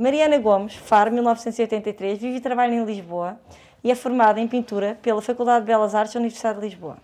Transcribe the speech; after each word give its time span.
Mariana 0.00 0.38
Gomes, 0.38 0.76
Faro, 0.76 1.12
1983, 1.12 2.18
vive 2.18 2.38
e 2.38 2.40
trabalha 2.40 2.72
em 2.72 2.82
Lisboa 2.86 3.38
e 3.84 3.90
é 3.90 3.94
formada 3.94 4.40
em 4.40 4.48
pintura 4.48 4.98
pela 5.02 5.20
Faculdade 5.20 5.60
de 5.60 5.66
Belas 5.66 5.94
Artes 5.94 6.14
da 6.14 6.20
Universidade 6.20 6.58
de 6.58 6.64
Lisboa. 6.64 6.96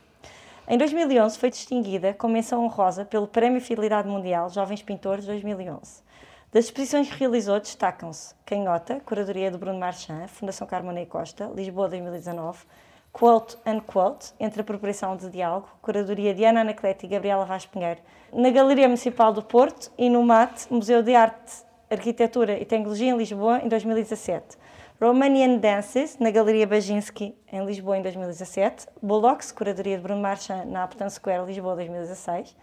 Em 0.67 0.79
2011 0.79 1.39
foi 1.39 1.51
distinguida 1.51 2.15
com 2.15 2.27
menção 2.27 2.65
honrosa 2.65 3.05
pelo 3.05 3.27
Prémio 3.27 3.61
Fidelidade 3.61 4.09
Mundial 4.09 4.49
Jovens 4.49 4.81
Pintores 4.81 5.27
2011. 5.27 6.03
Das 6.51 6.65
exposições 6.65 7.11
que 7.11 7.19
realizou 7.19 7.61
destacam-se 7.61 8.35
Canhota, 8.47 8.99
curadoria 9.05 9.51
de 9.51 9.59
Bruno 9.59 9.79
Marchand, 9.79 10.29
Fundação 10.29 10.67
Carmona 10.67 11.03
e 11.03 11.05
Costa, 11.05 11.53
Lisboa 11.55 11.91
2019, 11.91 12.61
Quote 13.13 13.59
Unquote, 13.67 14.33
Entre 14.41 14.61
a 14.61 14.63
Apropriação 14.63 15.15
de 15.19 15.29
Diálogo, 15.29 15.69
curadoria 15.83 16.35
de 16.35 16.47
Ana 16.47 16.63
Anaclete 16.63 17.05
e 17.05 17.11
Gabriela 17.11 17.45
Vaz 17.45 17.67
Pinheiro, 17.67 18.01
na 18.33 18.49
Galeria 18.49 18.89
Municipal 18.89 19.35
do 19.35 19.43
Porto 19.43 19.93
e 19.99 20.09
no 20.09 20.23
MAT, 20.23 20.67
Museu 20.71 21.03
de 21.03 21.15
Arte 21.15 21.66
Arquitetura 21.89 22.59
e 22.59 22.65
Tecnologia 22.65 23.13
em 23.13 23.17
Lisboa 23.17 23.61
em 23.63 23.69
2017. 23.69 24.59
Romanian 25.01 25.59
Dances, 25.59 26.19
na 26.19 26.33
Galeria 26.33 26.67
Baginski, 26.67 27.33
em 27.53 27.65
Lisboa, 27.65 27.97
em 27.97 28.03
2017. 28.03 28.89
Bullocks, 29.01 29.53
curadoria 29.53 29.97
de 29.97 30.03
Bruno 30.03 30.21
Marchand, 30.21 30.65
na 30.65 30.83
Aptan 30.83 31.09
Square, 31.09 31.47
Lisboa, 31.47 31.77
2016. 31.77 32.57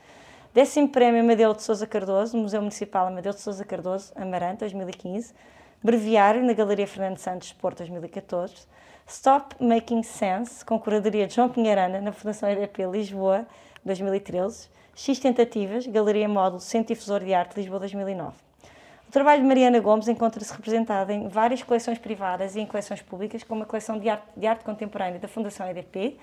Décimo 0.54 0.90
Prémio 0.90 1.22
Amadeu 1.22 1.54
de 1.54 1.64
Souza 1.64 1.88
Cardoso, 1.88 2.36
Museu 2.36 2.60
Municipal 2.60 3.08
Amadeu 3.08 3.32
de 3.32 3.40
Souza 3.40 3.64
Cardoso, 3.64 4.12
Amarante, 4.14 4.60
2015. 4.60 5.34
Breviário, 5.82 6.44
na 6.44 6.52
Galeria 6.52 6.86
Fernando 6.86 7.18
Santos, 7.18 7.54
Porto, 7.54 7.78
2014. 7.78 8.68
Stop 9.08 9.56
Making 9.64 10.04
Sense, 10.04 10.66
com 10.66 10.78
curadoria 10.78 11.28
de 11.28 11.36
João 11.36 11.48
Pinheirana, 11.48 12.02
na 12.02 12.12
Fundação 12.12 12.50
EDP 12.50 12.86
Lisboa, 12.92 13.48
2013. 13.86 14.68
X 14.94 15.18
Tentativas, 15.18 15.88
Galeria 15.88 16.28
Módulo 16.28 16.60
Centro 16.60 16.94
Difusor 16.94 17.24
de 17.24 17.34
Arte, 17.34 17.56
Lisboa, 17.56 17.80
2009. 17.80 18.53
O 19.14 19.20
trabalho 19.22 19.44
de 19.44 19.48
Mariana 19.48 19.80
Gomes 19.80 20.08
encontra-se 20.08 20.52
representado 20.52 21.12
em 21.12 21.28
várias 21.28 21.62
coleções 21.62 22.00
privadas 22.00 22.56
e 22.56 22.62
em 22.62 22.66
coleções 22.66 23.00
públicas, 23.00 23.44
como 23.44 23.62
a 23.62 23.66
coleção 23.68 24.00
de 24.00 24.10
arte, 24.10 24.24
de 24.36 24.48
arte 24.48 24.64
contemporânea 24.66 25.20
da 25.20 25.28
Fundação 25.28 25.70
EDP, 25.70 26.18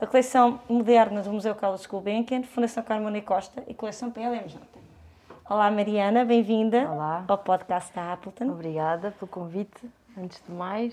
a 0.00 0.08
coleção 0.08 0.58
moderna 0.68 1.22
do 1.22 1.32
Museu 1.32 1.54
Carlos 1.54 1.86
Gulbenkian, 1.86 2.42
Fundação 2.42 2.82
Carmona 2.82 3.16
e 3.16 3.22
Costa 3.22 3.62
e 3.68 3.74
coleção 3.74 4.10
PLMJ. 4.10 4.58
Olá 5.48 5.70
Mariana, 5.70 6.24
bem-vinda 6.24 6.88
ao 7.28 7.38
podcast 7.38 7.94
da 7.94 8.12
Appleton. 8.12 8.46
Obrigada 8.46 9.12
pelo 9.12 9.30
convite, 9.30 9.88
antes 10.18 10.42
de 10.44 10.52
mais. 10.52 10.92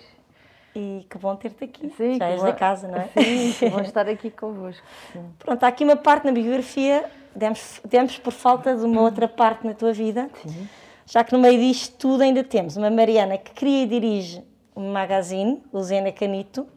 E 0.76 1.04
que 1.10 1.18
bom 1.18 1.36
ter-te 1.36 1.64
aqui. 1.64 1.90
Sim, 1.98 2.20
Já 2.20 2.28
és 2.28 2.42
bom... 2.42 2.46
da 2.46 2.54
casa, 2.54 2.88
não 2.88 3.00
é? 3.00 3.08
Sim, 3.08 3.54
que 3.58 3.70
bom 3.72 3.80
estar 3.80 4.08
aqui 4.08 4.30
convosco. 4.30 4.86
Sim. 5.12 5.26
Pronto, 5.40 5.64
há 5.64 5.68
aqui 5.68 5.84
uma 5.84 5.96
parte 5.96 6.28
na 6.28 6.32
biografia, 6.32 7.10
demos, 7.36 7.82
demos 7.84 8.20
por 8.20 8.34
falta 8.34 8.76
de 8.76 8.86
uma 8.86 9.02
outra 9.02 9.28
parte 9.28 9.66
na 9.66 9.74
tua 9.74 9.92
vida. 9.92 10.30
Sim 10.44 10.70
já 11.10 11.24
que 11.24 11.34
no 11.34 11.40
meio 11.40 11.60
disto 11.60 11.96
tudo 11.98 12.22
ainda 12.22 12.44
temos 12.44 12.78
uma 12.78 12.90
Mariana 12.92 13.36
que 13.36 13.52
cria 13.52 13.84
e 13.84 13.88
dirige 13.88 14.44
um 14.76 14.92
magazine, 14.92 15.64
o 15.74 15.82
Zena 15.82 16.12
Canito, 16.12 16.68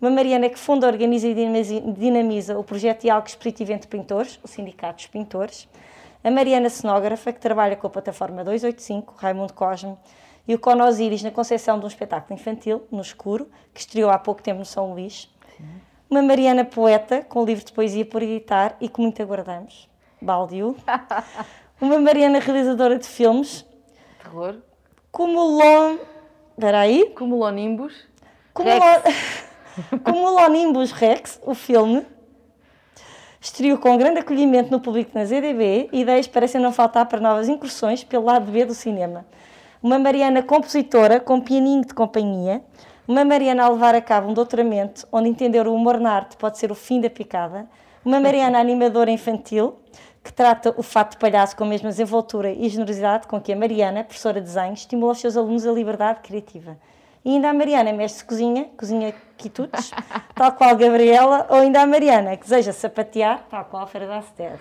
uma 0.00 0.08
Mariana 0.08 0.48
que 0.48 0.58
funda, 0.58 0.86
organiza 0.86 1.26
e 1.26 1.34
dinamiza 1.92 2.56
o 2.56 2.62
projeto 2.62 3.02
Diálogo 3.02 3.26
Expositivo 3.26 3.72
entre 3.72 3.88
Pintores, 3.88 4.38
o 4.42 4.46
Sindicato 4.46 4.98
dos 4.98 5.06
Pintores, 5.08 5.68
a 6.22 6.30
Mariana 6.30 6.70
Cenógrafa, 6.70 7.32
que 7.32 7.40
trabalha 7.40 7.74
com 7.74 7.88
a 7.88 7.90
plataforma 7.90 8.44
285, 8.44 9.14
Raimundo 9.18 9.52
Cosme, 9.52 9.96
e 10.46 10.54
o 10.54 10.60
Cono 10.60 10.84
Osiris 10.84 11.24
na 11.24 11.32
concepção 11.32 11.76
de 11.80 11.84
um 11.84 11.88
espetáculo 11.88 12.38
infantil, 12.38 12.84
No 12.90 13.00
Escuro, 13.00 13.48
que 13.74 13.80
estreou 13.80 14.10
há 14.10 14.18
pouco 14.18 14.42
tempo 14.42 14.60
no 14.60 14.64
São 14.64 14.92
Luís. 14.92 15.28
Sim. 15.56 15.64
Uma 16.08 16.22
Mariana 16.22 16.64
poeta, 16.64 17.22
com 17.22 17.42
um 17.42 17.44
livro 17.44 17.64
de 17.64 17.72
poesia 17.72 18.06
por 18.06 18.22
editar 18.22 18.76
e 18.80 18.88
que 18.88 19.00
muito 19.00 19.20
aguardamos, 19.20 19.88
Baldiu. 20.20 20.76
uma 21.80 21.98
Mariana 21.98 22.38
realizadora 22.38 22.96
de 22.96 23.06
filmes, 23.06 23.64
terror. 24.32 24.56
Cumulon. 25.10 25.98
Espera 26.52 26.80
aí. 26.80 27.10
Cumulonimbus. 27.14 27.94
Cumulon... 28.54 29.00
Cumulonimbus 30.04 30.92
Rex, 30.92 31.38
o 31.44 31.54
filme. 31.54 32.06
Estreou 33.40 33.76
com 33.78 33.96
grande 33.98 34.20
acolhimento 34.20 34.70
no 34.70 34.80
público 34.80 35.10
na 35.14 35.24
ZDB 35.24 35.88
e 35.92 36.00
ideias 36.02 36.28
parecem 36.28 36.60
não 36.60 36.72
faltar 36.72 37.06
para 37.06 37.20
novas 37.20 37.48
incursões 37.48 38.04
pelo 38.04 38.26
lado 38.26 38.50
B 38.50 38.64
do 38.64 38.74
cinema. 38.74 39.26
Uma 39.82 39.98
Mariana 39.98 40.42
compositora 40.42 41.18
com 41.18 41.40
pianinho 41.40 41.84
de 41.84 41.92
companhia. 41.92 42.62
Uma 43.06 43.24
Mariana 43.24 43.64
a 43.64 43.68
levar 43.68 43.96
a 43.96 44.00
cabo 44.00 44.30
um 44.30 44.34
doutoramento 44.34 45.06
onde 45.10 45.28
entender 45.28 45.66
o 45.66 45.74
humor 45.74 45.98
na 45.98 46.12
arte 46.12 46.36
pode 46.36 46.56
ser 46.56 46.70
o 46.70 46.74
fim 46.74 47.00
da 47.00 47.10
picada. 47.10 47.68
Uma 48.04 48.20
Mariana 48.20 48.60
animadora 48.60 49.10
infantil 49.10 49.76
que 50.22 50.32
trata 50.32 50.72
o 50.76 50.82
fato 50.82 51.12
de 51.12 51.18
palhaço 51.18 51.56
com 51.56 51.64
a 51.64 51.66
mesma 51.66 51.88
desenvoltura 51.88 52.50
e 52.50 52.68
generosidade 52.68 53.26
com 53.26 53.40
que 53.40 53.52
a 53.52 53.56
Mariana, 53.56 54.04
professora 54.04 54.40
de 54.40 54.46
desenho, 54.46 54.72
estimula 54.72 55.12
os 55.12 55.20
seus 55.20 55.36
alunos 55.36 55.66
a 55.66 55.72
liberdade 55.72 56.20
criativa. 56.20 56.78
E 57.24 57.30
ainda 57.30 57.50
a 57.50 57.54
Mariana, 57.54 57.92
mestre 57.92 58.22
de 58.22 58.28
cozinha, 58.28 58.64
cozinha 58.76 59.14
quitutes, 59.36 59.90
tal 60.34 60.52
qual 60.52 60.70
a 60.70 60.74
Gabriela, 60.74 61.46
ou 61.48 61.56
ainda 61.56 61.80
a 61.80 61.86
Mariana, 61.86 62.36
que 62.36 62.44
deseja 62.44 62.72
sapatear, 62.72 63.46
tal 63.48 63.64
qual 63.64 63.82
a 63.82 63.86
Feira 63.86 64.06
da 64.06 64.18
Aster. 64.18 64.58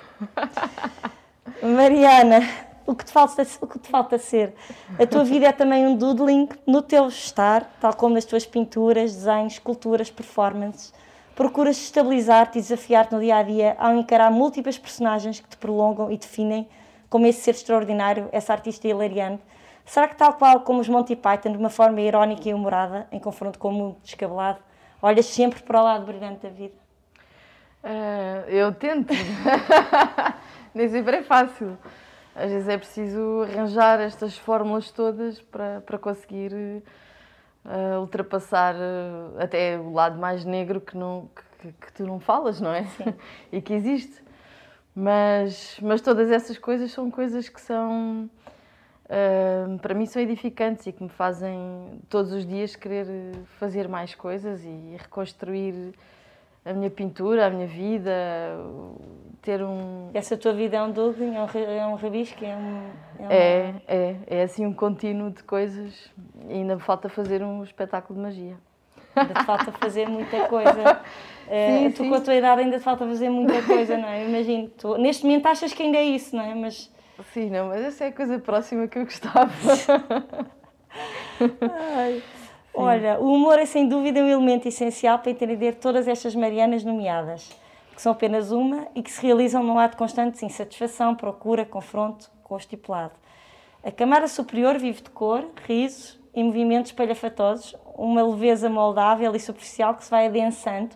Mariana, 1.62 2.42
o 2.86 2.96
que, 2.96 3.06
te 3.06 3.12
falta, 3.12 3.46
o 3.62 3.68
que 3.68 3.80
te 3.80 3.90
falta 3.90 4.18
ser? 4.18 4.54
A 5.00 5.06
tua 5.06 5.24
vida 5.24 5.48
é 5.48 5.52
também 5.52 5.88
um 5.88 5.96
doodling 5.96 6.50
no 6.66 6.82
teu 6.82 7.08
estar, 7.08 7.66
tal 7.80 7.96
como 7.96 8.16
nas 8.16 8.26
tuas 8.26 8.46
pinturas, 8.46 9.14
desenhos, 9.14 9.54
esculturas, 9.54 10.12
performances, 10.12 10.94
procuras 11.42 11.76
estabilizar-te 11.76 12.60
e 12.60 12.62
desafiar-te 12.62 13.16
no 13.16 13.20
dia 13.20 13.38
a 13.38 13.42
dia 13.42 13.76
ao 13.80 13.96
encarar 13.96 14.30
múltiplas 14.30 14.78
personagens 14.78 15.40
que 15.40 15.50
te 15.50 15.58
prolongam 15.58 16.12
e 16.12 16.16
definem 16.16 16.70
como 17.10 17.26
esse 17.26 17.42
ser 17.42 17.52
extraordinário, 17.56 18.30
essa 18.32 18.54
artista 18.54 18.88
hilariante. 18.88 19.42
Será 19.84 20.08
que, 20.08 20.16
tal 20.16 20.34
qual 20.36 20.60
como 20.60 20.80
os 20.80 20.88
Monty 20.88 21.16
Python, 21.16 21.54
de 21.54 21.58
uma 21.58 21.72
forma 21.72 22.00
irónica 22.00 22.48
e 22.48 22.54
humorada, 22.54 23.08
em 23.12 23.18
confronto 23.20 23.58
com 23.58 23.70
o 23.70 23.72
mundo 23.72 23.98
descabelado, 24.04 24.60
olhas 25.02 25.26
sempre 25.26 25.64
para 25.64 25.82
o 25.82 25.84
lado 25.84 26.06
brilhante 26.06 26.44
da 26.44 26.50
vida? 26.50 26.76
Uh, 27.84 28.48
eu 28.48 28.72
tento. 28.76 29.12
Nem 30.76 30.90
sempre 30.90 31.18
é 31.18 31.24
fácil. 31.24 31.76
Às 32.36 32.52
vezes 32.52 32.70
é 32.70 32.78
preciso 32.78 33.48
arranjar 33.50 34.00
estas 34.00 34.38
fórmulas 34.38 34.92
todas 34.92 35.42
para, 35.42 35.82
para 35.82 35.98
conseguir 35.98 36.84
uh, 37.66 38.00
ultrapassar 38.00 38.76
uh, 38.76 39.40
até 39.40 39.78
o 39.78 39.92
lado 39.92 40.20
mais 40.20 40.46
negro 40.46 40.82
que, 40.82 40.98
não, 40.98 41.30
que, 41.60 41.72
que 41.74 41.94
tu 41.94 42.06
não 42.06 42.20
falas, 42.20 42.60
não 42.60 42.74
é? 42.74 42.84
Sim. 42.86 43.14
e 43.52 43.62
que 43.62 43.74
existe. 43.74 44.22
Mas, 44.94 45.80
mas 45.82 46.02
todas 46.02 46.30
essas 46.30 46.58
coisas 46.58 46.92
são 46.92 47.10
coisas 47.10 47.48
que 47.48 47.62
são, 47.62 48.30
uh, 49.06 49.80
para 49.80 49.94
mim, 49.94 50.06
são 50.06 50.22
edificantes 50.22 50.86
e 50.88 50.92
que 50.92 51.02
me 51.02 51.10
fazem 51.10 52.02
todos 52.10 52.34
os 52.34 52.46
dias 52.46 52.76
querer 52.76 53.08
fazer 53.58 53.88
mais 53.88 54.14
coisas 54.16 54.64
e 54.66 54.98
reconstruir 55.00 55.94
a 56.64 56.74
minha 56.74 56.90
pintura, 56.90 57.48
a 57.48 57.50
minha 57.50 57.68
vida, 57.68 58.12
ter 59.42 59.64
um... 59.64 60.12
Essa 60.14 60.38
tua 60.38 60.54
vida 60.54 60.78
é 60.78 60.84
um 60.84 60.92
doodling, 60.92 61.36
é 61.36 61.42
um, 61.42 61.48
é 61.80 61.88
um 61.88 61.96
rabisco, 61.96 62.46
é 62.46 62.56
um... 62.56 62.90
É, 63.20 63.24
uma... 63.24 63.34
é, 63.34 63.76
é, 63.88 64.16
é, 64.28 64.44
assim 64.44 64.66
um 64.66 64.74
contínuo 64.74 65.32
de 65.32 65.44
coisas 65.44 66.12
e 66.48 66.54
ainda 66.54 66.76
me 66.76 66.82
falta 66.82 67.10
fazer 67.10 67.44
um 67.44 67.64
espetáculo 67.64 68.18
de 68.20 68.26
magia. 68.26 68.58
Ainda 69.16 69.34
te 69.34 69.44
falta 69.44 69.72
fazer 69.72 70.08
muita 70.08 70.48
coisa. 70.48 71.02
Sim, 71.52 71.88
uh, 71.88 71.92
tu 71.92 72.04
sim. 72.04 72.10
com 72.10 72.16
a 72.16 72.22
tua 72.22 72.34
idade 72.34 72.62
ainda 72.62 72.78
te 72.78 72.84
falta 72.84 73.06
fazer 73.06 73.30
muita 73.30 73.62
coisa, 73.64 73.98
não 73.98 74.08
é? 74.08 74.26
Imagino, 74.26 74.70
tu, 74.70 74.98
neste 74.98 75.26
momento 75.26 75.48
achas 75.48 75.74
que 75.74 75.84
ainda 75.84 75.98
é 75.98 76.06
isso, 76.06 76.34
não 76.34 76.46
é? 76.46 76.56
Mas... 76.56 76.90
Sim, 77.34 77.50
não, 77.50 77.68
mas 77.68 77.82
essa 77.82 78.06
é 78.06 78.08
a 78.08 78.12
coisa 78.14 78.40
próxima 78.40 78.88
que 78.88 78.98
eu 78.98 79.04
gostava. 79.04 79.52
Ai. 81.98 82.24
Olha, 82.74 83.20
o 83.20 83.34
humor 83.34 83.60
é 83.60 83.66
sem 83.66 83.86
dúvida 83.88 84.22
um 84.22 84.28
elemento 84.28 84.66
essencial 84.66 85.20
para 85.20 85.32
entender 85.32 85.76
todas 85.76 86.08
estas 86.08 86.34
Marianas 86.34 86.86
nomeadas, 86.86 87.50
que 87.94 88.02
são 88.02 88.14
apenas 88.14 88.50
uma 88.52 88.88
e 88.96 89.04
que 89.04 89.12
se 89.12 89.22
realizam 89.22 89.62
num 89.62 89.78
ato 89.78 89.98
constante 89.98 90.40
de 90.40 90.46
insatisfação, 90.46 91.14
procura, 91.14 91.66
confronto 91.66 92.32
com 92.44 92.56
o 92.56 92.58
estipulado. 92.58 93.12
A 93.84 93.92
camada 93.92 94.28
superior 94.28 94.78
vive 94.78 95.02
de 95.02 95.10
cor, 95.10 95.50
risos 95.68 96.18
e 96.34 96.42
movimentos 96.42 96.92
espalhafatosos, 96.92 97.76
uma 97.94 98.24
leveza 98.24 98.70
moldável 98.70 99.36
e 99.36 99.40
superficial 99.40 99.96
que 99.96 100.06
se 100.06 100.12
vai 100.12 100.28
adensando, 100.28 100.96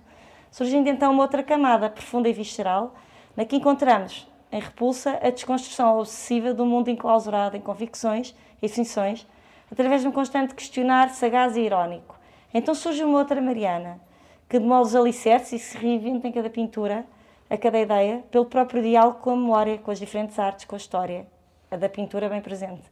surgindo 0.50 0.88
então 0.88 1.12
uma 1.12 1.24
outra 1.24 1.44
camada, 1.44 1.90
profunda 1.90 2.30
e 2.30 2.34
visceral, 2.34 2.96
na 3.36 3.44
que 3.44 3.58
encontramos, 3.58 4.26
em 4.50 4.62
repulsa, 4.62 5.20
a 5.22 5.30
desconstrução 5.30 6.00
obsessiva 6.00 6.54
do 6.54 6.66
mundo 6.66 6.90
enclausurado 6.90 7.58
em 7.58 7.62
convicções 7.62 8.34
e 8.60 8.68
definições, 8.68 9.28
através 9.76 10.02
de 10.02 10.08
um 10.08 10.12
constante 10.12 10.56
questionar 10.56 11.10
sagaz 11.10 11.58
e 11.58 11.60
irónico. 11.60 12.18
Então 12.54 12.74
surge 12.74 13.04
uma 13.04 13.20
outra 13.20 13.42
Mariana, 13.42 14.00
que 14.48 14.58
demole 14.58 14.86
os 14.86 14.96
alicerces 14.96 15.52
e 15.52 15.60
se 15.60 15.78
reinventa 15.78 16.30
em 16.30 16.32
cada 16.32 16.50
pintura, 16.50 17.06
a 17.50 17.58
cada 17.58 17.78
ideia, 17.78 18.24
pelo 18.32 18.46
próprio 18.46 18.82
diálogo 18.82 19.20
com 19.20 19.32
a 19.32 19.36
memória, 19.36 19.78
com 19.78 19.92
as 19.92 20.00
diferentes 20.00 20.40
artes, 20.40 20.64
com 20.64 20.76
a 20.76 20.78
história, 20.78 21.28
a 21.70 21.76
da 21.76 21.90
pintura 21.90 22.30
bem 22.30 22.42
presente. 22.42 22.84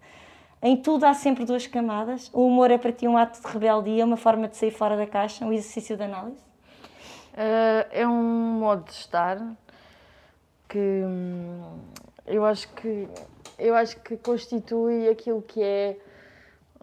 Em 0.62 0.76
tudo 0.76 1.06
há 1.06 1.14
sempre 1.14 1.46
duas 1.46 1.66
camadas. 1.68 2.30
O 2.34 2.46
humor 2.46 2.70
é 2.70 2.78
para 2.78 2.92
ti 2.92 3.08
um 3.08 3.18
ato 3.18 3.42
de 3.42 3.48
rebeldia, 3.48 4.04
uma 4.04 4.18
forma 4.18 4.50
de 4.50 4.58
sair 4.58 4.72
fora 4.72 4.98
da 4.98 5.08
caixa, 5.08 5.46
um 5.46 5.54
exercício 5.54 5.96
de 5.96 6.04
análise? 6.04 6.42
Uh, 7.34 7.88
é 7.92 8.06
um 8.06 8.60
modo 8.60 8.84
de 8.84 8.92
estar 8.92 9.38
que 10.68 10.78
hum, 10.78 11.80
eu 12.26 12.44
acho 12.46 12.68
que 12.74 13.08
eu 13.58 13.74
acho 13.74 13.98
que 14.02 14.18
constitui 14.18 15.08
aquilo 15.08 15.42
que 15.42 15.64
é 15.64 15.98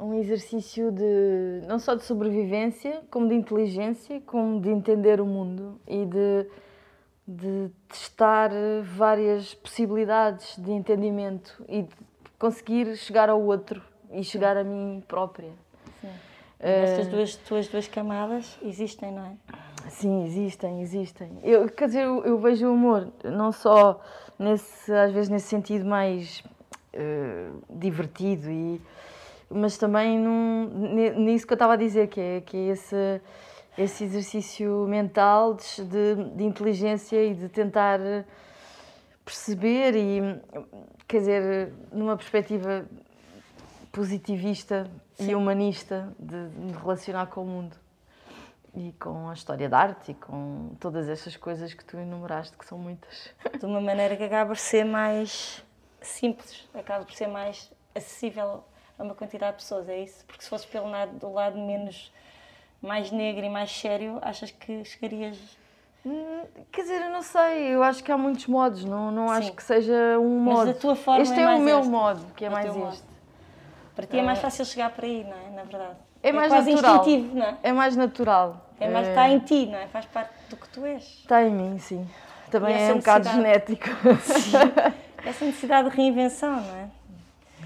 um 0.00 0.14
exercício 0.14 0.90
de 0.90 1.66
não 1.66 1.78
só 1.78 1.94
de 1.94 2.04
sobrevivência, 2.04 3.02
como 3.10 3.28
de 3.28 3.34
inteligência, 3.34 4.20
como 4.26 4.60
de 4.60 4.70
entender 4.70 5.20
o 5.20 5.26
mundo 5.26 5.78
e 5.86 6.06
de, 6.06 6.46
de 7.26 7.70
testar 7.88 8.50
várias 8.82 9.54
possibilidades 9.54 10.56
de 10.56 10.72
entendimento 10.72 11.62
e 11.68 11.82
de 11.82 11.94
conseguir 12.38 12.96
chegar 12.96 13.28
ao 13.28 13.40
outro 13.42 13.82
e 14.10 14.24
chegar 14.24 14.56
a 14.56 14.64
mim 14.64 15.04
própria. 15.06 15.52
Sim. 16.00 16.08
Estas 16.58 17.06
duas, 17.06 17.36
tuas 17.36 17.68
duas 17.68 17.86
camadas 17.86 18.58
existem, 18.62 19.12
não 19.12 19.24
é? 19.26 19.32
Sim, 19.90 20.24
existem, 20.24 20.80
existem. 20.80 21.38
Eu, 21.42 21.68
quer 21.68 21.86
dizer, 21.86 22.04
eu, 22.04 22.24
eu 22.24 22.38
vejo 22.38 22.68
o 22.68 22.72
humor 22.72 23.08
não 23.24 23.52
só 23.52 24.00
nesse, 24.38 24.92
às 24.92 25.12
vezes 25.12 25.28
nesse 25.28 25.48
sentido 25.48 25.84
mais 25.84 26.42
uh, 26.94 27.62
divertido 27.70 28.50
e 28.50 28.80
mas 29.50 29.76
também 29.76 30.18
num, 30.18 30.68
nisso 31.16 31.46
que 31.46 31.52
eu 31.52 31.56
estava 31.56 31.74
a 31.74 31.76
dizer, 31.76 32.08
que 32.08 32.20
é, 32.20 32.40
que 32.40 32.56
é 32.56 32.66
esse, 32.68 33.20
esse 33.76 34.04
exercício 34.04 34.86
mental 34.88 35.54
de, 35.54 35.84
de, 35.84 36.24
de 36.36 36.44
inteligência 36.44 37.22
e 37.24 37.34
de 37.34 37.48
tentar 37.48 37.98
perceber 39.24 39.96
e, 39.96 40.40
quer 41.06 41.18
dizer, 41.18 41.72
numa 41.92 42.16
perspectiva 42.16 42.86
positivista 43.92 44.88
Sim. 45.14 45.30
e 45.30 45.34
humanista 45.34 46.14
de, 46.18 46.48
de 46.48 46.78
relacionar 46.78 47.26
com 47.26 47.42
o 47.42 47.46
mundo 47.46 47.76
e 48.74 48.92
com 49.00 49.28
a 49.28 49.32
história 49.32 49.68
da 49.68 49.78
arte 49.78 50.12
e 50.12 50.14
com 50.14 50.76
todas 50.78 51.08
essas 51.08 51.36
coisas 51.36 51.74
que 51.74 51.84
tu 51.84 51.96
enumeraste, 51.96 52.56
que 52.56 52.64
são 52.64 52.78
muitas. 52.78 53.34
De 53.58 53.66
uma 53.66 53.80
maneira 53.80 54.16
que 54.16 54.22
acaba 54.22 54.50
por 54.50 54.56
ser 54.56 54.84
mais 54.84 55.64
simples, 56.00 56.68
acaba 56.72 57.04
por 57.04 57.14
ser 57.14 57.26
mais 57.26 57.72
acessível 57.94 58.64
a 59.00 59.02
uma 59.02 59.14
quantidade 59.14 59.56
de 59.56 59.62
pessoas, 59.62 59.88
é 59.88 59.98
isso? 59.98 60.24
Porque 60.26 60.44
se 60.44 60.50
fosses 60.50 60.66
pelo 60.66 60.90
lado, 60.90 61.12
do 61.18 61.32
lado 61.32 61.58
menos, 61.58 62.12
mais 62.82 63.10
negro 63.10 63.44
e 63.44 63.48
mais 63.48 63.72
sério, 63.72 64.18
achas 64.20 64.50
que 64.50 64.84
chegarias... 64.84 65.38
Hum, 66.04 66.42
quer 66.70 66.82
dizer, 66.82 67.02
eu 67.02 67.10
não 67.10 67.22
sei, 67.22 67.74
eu 67.74 67.82
acho 67.82 68.02
que 68.02 68.12
há 68.12 68.16
muitos 68.16 68.46
modos, 68.46 68.84
não, 68.84 69.10
não 69.10 69.30
acho 69.30 69.52
que 69.52 69.62
seja 69.62 70.18
um 70.18 70.38
modo. 70.38 70.66
Mas 70.66 70.76
a 70.76 70.80
tua 70.80 70.96
forma 70.96 71.22
este 71.22 71.38
é, 71.38 71.42
é 71.42 71.48
o 71.48 71.58
meu 71.58 71.80
este. 71.80 71.90
modo, 71.90 72.26
que 72.34 72.44
é 72.44 72.48
o 72.48 72.52
mais 72.52 72.66
este. 72.66 72.78
Modo. 72.78 72.98
Para 73.94 74.06
ti 74.06 74.18
é 74.18 74.22
mais 74.22 74.38
fácil 74.38 74.64
chegar 74.64 74.90
por 74.90 75.04
aí, 75.04 75.24
não 75.24 75.36
é? 75.36 75.56
Na 75.56 75.62
verdade. 75.64 75.96
É, 76.22 76.28
é 76.28 76.32
mais 76.32 76.52
natural. 76.52 76.96
instintivo, 76.96 77.34
não 77.34 77.44
é? 77.44 77.56
É 77.62 77.72
mais 77.72 77.96
natural. 77.96 78.66
É 78.78 78.88
mais, 78.88 79.08
está 79.08 79.28
em 79.28 79.38
ti, 79.40 79.66
não 79.66 79.78
é? 79.78 79.86
Faz 79.88 80.06
parte 80.06 80.32
do 80.48 80.56
que 80.56 80.68
tu 80.70 80.86
és. 80.86 81.02
Está 81.02 81.42
em 81.42 81.50
mim, 81.50 81.78
sim. 81.78 82.08
Também 82.50 82.88
é 82.88 82.92
um 82.92 82.96
bocado 82.96 83.28
genético. 83.28 83.86
Sim. 84.22 84.52
Essa 85.24 85.44
necessidade 85.44 85.90
de 85.90 85.96
reinvenção, 85.96 86.60
não 86.60 86.76
é? 86.76 86.88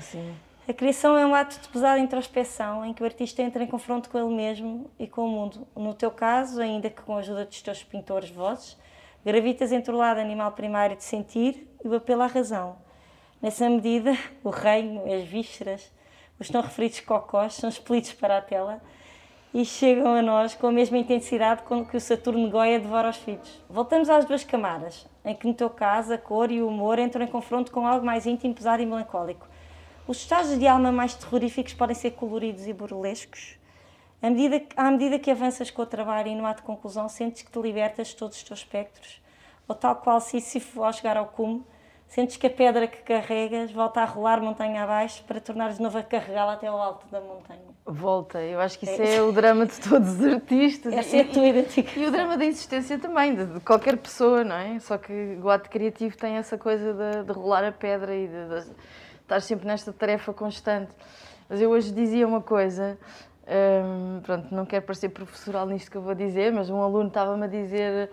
Sim. 0.01 0.35
A 0.67 0.73
criação 0.73 1.19
é 1.19 1.27
um 1.27 1.35
ato 1.35 1.61
de 1.61 1.69
pesada 1.69 1.99
introspeção 1.99 2.87
em 2.87 2.95
que 2.95 3.03
o 3.03 3.05
artista 3.05 3.43
entra 3.43 3.63
em 3.63 3.67
confronto 3.67 4.09
com 4.09 4.17
ele 4.17 4.35
mesmo 4.35 4.91
e 4.99 5.07
com 5.07 5.27
o 5.27 5.29
mundo. 5.29 5.69
No 5.77 5.93
teu 5.93 6.11
caso, 6.11 6.59
ainda 6.59 6.89
que 6.89 7.03
com 7.03 7.17
a 7.17 7.19
ajuda 7.19 7.45
dos 7.45 7.61
teus 7.61 7.85
pintores 7.85 8.31
vozes, 8.31 8.75
gravitas 9.23 9.73
entre 9.73 9.93
o 9.93 9.97
lado 9.99 10.21
animal 10.21 10.53
primário 10.53 10.97
de 10.97 11.05
sentir 11.05 11.69
e 11.85 11.87
o 11.89 11.95
apelo 11.95 12.23
à 12.23 12.27
razão. 12.27 12.79
Nessa 13.43 13.69
medida, 13.69 14.17
o 14.43 14.49
reino, 14.49 15.05
as 15.13 15.25
vísceras, 15.25 15.93
os 16.41 16.49
tão 16.49 16.63
referidos 16.63 17.01
cocós 17.01 17.53
são 17.53 17.69
expelidos 17.69 18.15
para 18.15 18.39
a 18.39 18.43
tela 18.43 18.81
e 19.53 19.67
chegam 19.67 20.15
a 20.15 20.23
nós 20.23 20.55
com 20.55 20.69
a 20.69 20.73
mesma 20.73 20.97
intensidade 20.97 21.63
com 21.65 21.85
que 21.85 21.99
o 21.99 22.01
Saturno 22.01 22.49
Goya 22.49 22.81
devora 22.81 23.11
os 23.11 23.19
filhos. 23.19 23.63
Voltamos 23.69 24.09
às 24.09 24.25
duas 24.25 24.45
camadas, 24.45 25.07
em 25.27 25.35
que 25.35 25.47
no 25.47 25.53
teu 25.53 25.69
caso 25.69 26.15
a 26.15 26.17
cor 26.17 26.51
e 26.51 26.63
o 26.63 26.69
humor 26.69 26.99
entram 26.99 27.23
em 27.23 27.29
confronto 27.29 27.71
com 27.71 27.87
algo 27.87 28.07
mais 28.07 28.25
íntimo, 28.25 28.55
pesado 28.55 28.83
e 28.83 28.87
melancólico. 28.87 29.53
Os 30.07 30.19
estados 30.19 30.59
de 30.59 30.67
alma 30.67 30.93
mais 30.93 31.15
terroríficos 31.15 31.73
podem 31.73 31.97
ser 31.97 32.11
coloridos 32.11 32.67
e 32.67 32.75
burlescos. 32.75 33.59
À 34.21 34.29
medida, 34.29 34.61
que, 34.61 34.79
à 34.79 34.91
medida 34.91 35.19
que 35.19 35.31
avanças 35.31 35.71
com 35.71 35.81
o 35.81 35.87
trabalho 35.87 36.29
e 36.29 36.35
não 36.35 36.45
há 36.45 36.53
de 36.53 36.61
conclusão, 36.61 37.09
sentes 37.09 37.41
que 37.41 37.51
te 37.51 37.59
libertas 37.59 38.09
de 38.09 38.17
todos 38.17 38.37
os 38.37 38.43
teus 38.43 38.59
espectros. 38.61 39.23
Ou 39.67 39.75
tal 39.75 39.97
qual 39.97 40.21
Sísifo 40.21 40.85
ao 40.85 40.93
chegar 40.93 41.17
ao 41.17 41.27
cume, 41.29 41.65
sentes 42.07 42.37
que 42.37 42.47
a 42.47 42.51
pedra 42.51 42.87
que 42.87 42.99
carregas 42.99 43.73
volta 43.73 44.03
a 44.03 44.05
rolar 44.05 44.43
montanha 44.43 44.83
abaixo 44.83 45.25
para 45.25 45.41
tornar 45.41 45.73
de 45.73 45.81
novo 45.81 45.97
a 45.97 46.03
carregá-la 46.03 46.53
até 46.53 46.67
ao 46.67 46.79
alto 46.79 47.07
da 47.09 47.23
montanha. 47.23 47.63
Volta, 47.87 48.43
eu 48.43 48.61
acho 48.61 48.79
que 48.79 48.85
isso 48.85 49.01
é, 49.01 49.17
é 49.17 49.23
o 49.23 49.33
drama 49.33 49.65
de 49.65 49.81
todos 49.81 50.21
os 50.21 50.25
artistas. 50.25 50.93
Essa 50.95 51.17
é 51.17 51.21
a 51.23 51.29
tua 51.29 51.47
identificação. 51.47 52.03
E 52.03 52.07
o 52.07 52.11
drama 52.11 52.37
da 52.37 52.45
insistência 52.45 52.99
também, 52.99 53.35
de, 53.35 53.47
de, 53.47 53.61
qualquer 53.61 53.97
pessoa, 53.97 54.45
não 54.45 54.57
é? 54.57 54.79
Só 54.81 54.99
que 54.99 55.39
o 55.43 55.49
ato 55.49 55.71
criativo 55.71 56.15
tem 56.15 56.37
essa 56.37 56.59
coisa 56.59 56.93
de, 56.93 57.25
de 57.25 57.33
rolar 57.33 57.65
a 57.65 57.73
pedra 57.73 58.15
e 58.15 58.29
de, 58.29 58.49
de 58.49 58.71
estar 59.25 59.41
sempre 59.41 59.67
nesta 59.67 59.93
tarefa 59.93 60.33
constante. 60.33 60.93
Mas 61.49 61.61
eu 61.61 61.71
hoje 61.71 61.93
dizia 61.93 62.27
uma 62.27 62.41
coisa, 62.41 62.97
hum, 63.47 64.21
pronto, 64.23 64.55
não 64.55 64.65
quero 64.65 64.85
parecer 64.85 65.09
professoral 65.09 65.67
nisto 65.67 65.91
que 65.91 65.97
eu 65.97 66.03
vou 66.03 66.15
dizer, 66.15 66.53
mas 66.53 66.71
um 66.71 66.81
aluno 66.81 67.09
estava-me 67.09 67.45
a 67.45 67.49
dizer. 67.49 68.11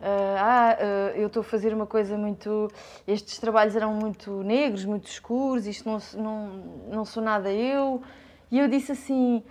Uh, 0.00 0.36
ah, 0.38 0.76
uh, 0.78 1.16
eu 1.16 1.28
estou 1.28 1.40
a 1.40 1.44
fazer 1.44 1.72
uma 1.72 1.86
coisa 1.86 2.16
muito. 2.18 2.68
Estes 3.06 3.38
trabalhos 3.38 3.76
eram 3.76 3.94
muito 3.94 4.42
negros, 4.42 4.84
muito 4.84 5.06
escuros, 5.06 5.66
isto 5.66 5.88
não, 5.88 5.98
não, 6.22 6.48
não 6.90 7.04
sou 7.04 7.22
nada 7.22 7.52
eu. 7.52 8.02
E 8.50 8.58
eu 8.58 8.68
disse 8.68 8.92
assim: 8.92 9.42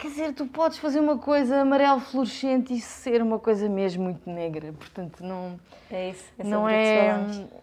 Quer 0.00 0.08
dizer, 0.08 0.32
tu 0.32 0.46
podes 0.46 0.78
fazer 0.78 0.98
uma 0.98 1.18
coisa 1.18 1.60
amarelo 1.60 2.00
fluorescente 2.00 2.72
e 2.72 2.80
ser 2.80 3.20
uma 3.20 3.38
coisa 3.38 3.68
mesmo 3.68 4.04
muito 4.04 4.30
negra, 4.30 4.72
portanto 4.72 5.22
não 5.22 5.60
é 5.90 6.08
isso. 6.08 6.24
É 6.38 6.42
não 6.44 6.66
é, 6.66 7.14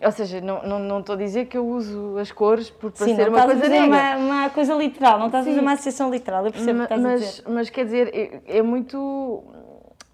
ou 0.03 0.11
seja, 0.11 0.39
não, 0.39 0.61
não, 0.61 0.77
não 0.77 0.99
estou 0.99 1.15
a 1.15 1.17
dizer 1.17 1.47
que 1.47 1.57
eu 1.57 1.67
uso 1.67 2.15
as 2.19 2.31
cores 2.31 2.69
por 2.69 2.91
para 2.91 3.07
Sim, 3.07 3.15
ser 3.15 3.29
uma 3.29 3.43
coisa 3.43 3.67
negra. 3.67 3.87
Uma, 3.87 4.17
uma 4.17 4.49
coisa 4.51 4.75
literal, 4.75 5.17
não 5.17 5.25
estás 5.25 5.45
Sim. 5.45 5.49
a 5.49 5.53
fazer 5.53 5.65
uma 5.65 5.71
associação 5.73 6.11
literal, 6.11 6.45
eu 6.45 6.51
percebo 6.51 6.77
mas, 6.77 6.87
que 6.87 6.93
estás 6.93 7.01
mas, 7.01 7.21
a 7.21 7.25
dizer. 7.25 7.43
Mas 7.49 7.69
quer 7.71 7.85
dizer, 7.85 8.11
é, 8.13 8.57
é, 8.57 8.61
muito 8.61 9.43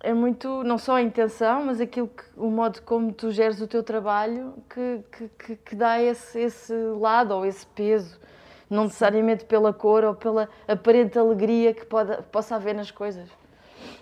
é 0.01 0.13
muito 0.13 0.63
não 0.63 0.77
só 0.77 0.96
a 0.96 1.01
intenção, 1.01 1.65
mas 1.65 1.82
aquilo 1.82 2.08
que 2.08 2.24
o 2.38 2.50
modo 2.50 2.82
como 2.84 3.12
tu 3.12 3.32
geres 3.32 3.60
o 3.60 3.68
teu 3.68 3.84
trabalho 3.84 4.53
que, 4.70 5.00
que, 5.12 5.27
que, 5.27 5.56
que 5.58 5.75
dá 5.75 6.01
esse, 6.01 6.39
esse 6.39 6.74
lado 6.98 7.34
ou 7.34 7.46
esse 7.46 7.65
peso 7.68 8.18
não 8.70 8.86
necessariamente 8.86 9.46
pela 9.46 9.74
cor 9.74 10.03
ou 10.03 10.15
pela 10.15 10.50
aparente 10.67 11.17
alegria 11.17 11.74
que 11.74 11.86
pode, 11.86 12.22
possa 12.24 12.55
haver 12.55 12.75
nas 12.75 12.91
coisas. 12.91 13.29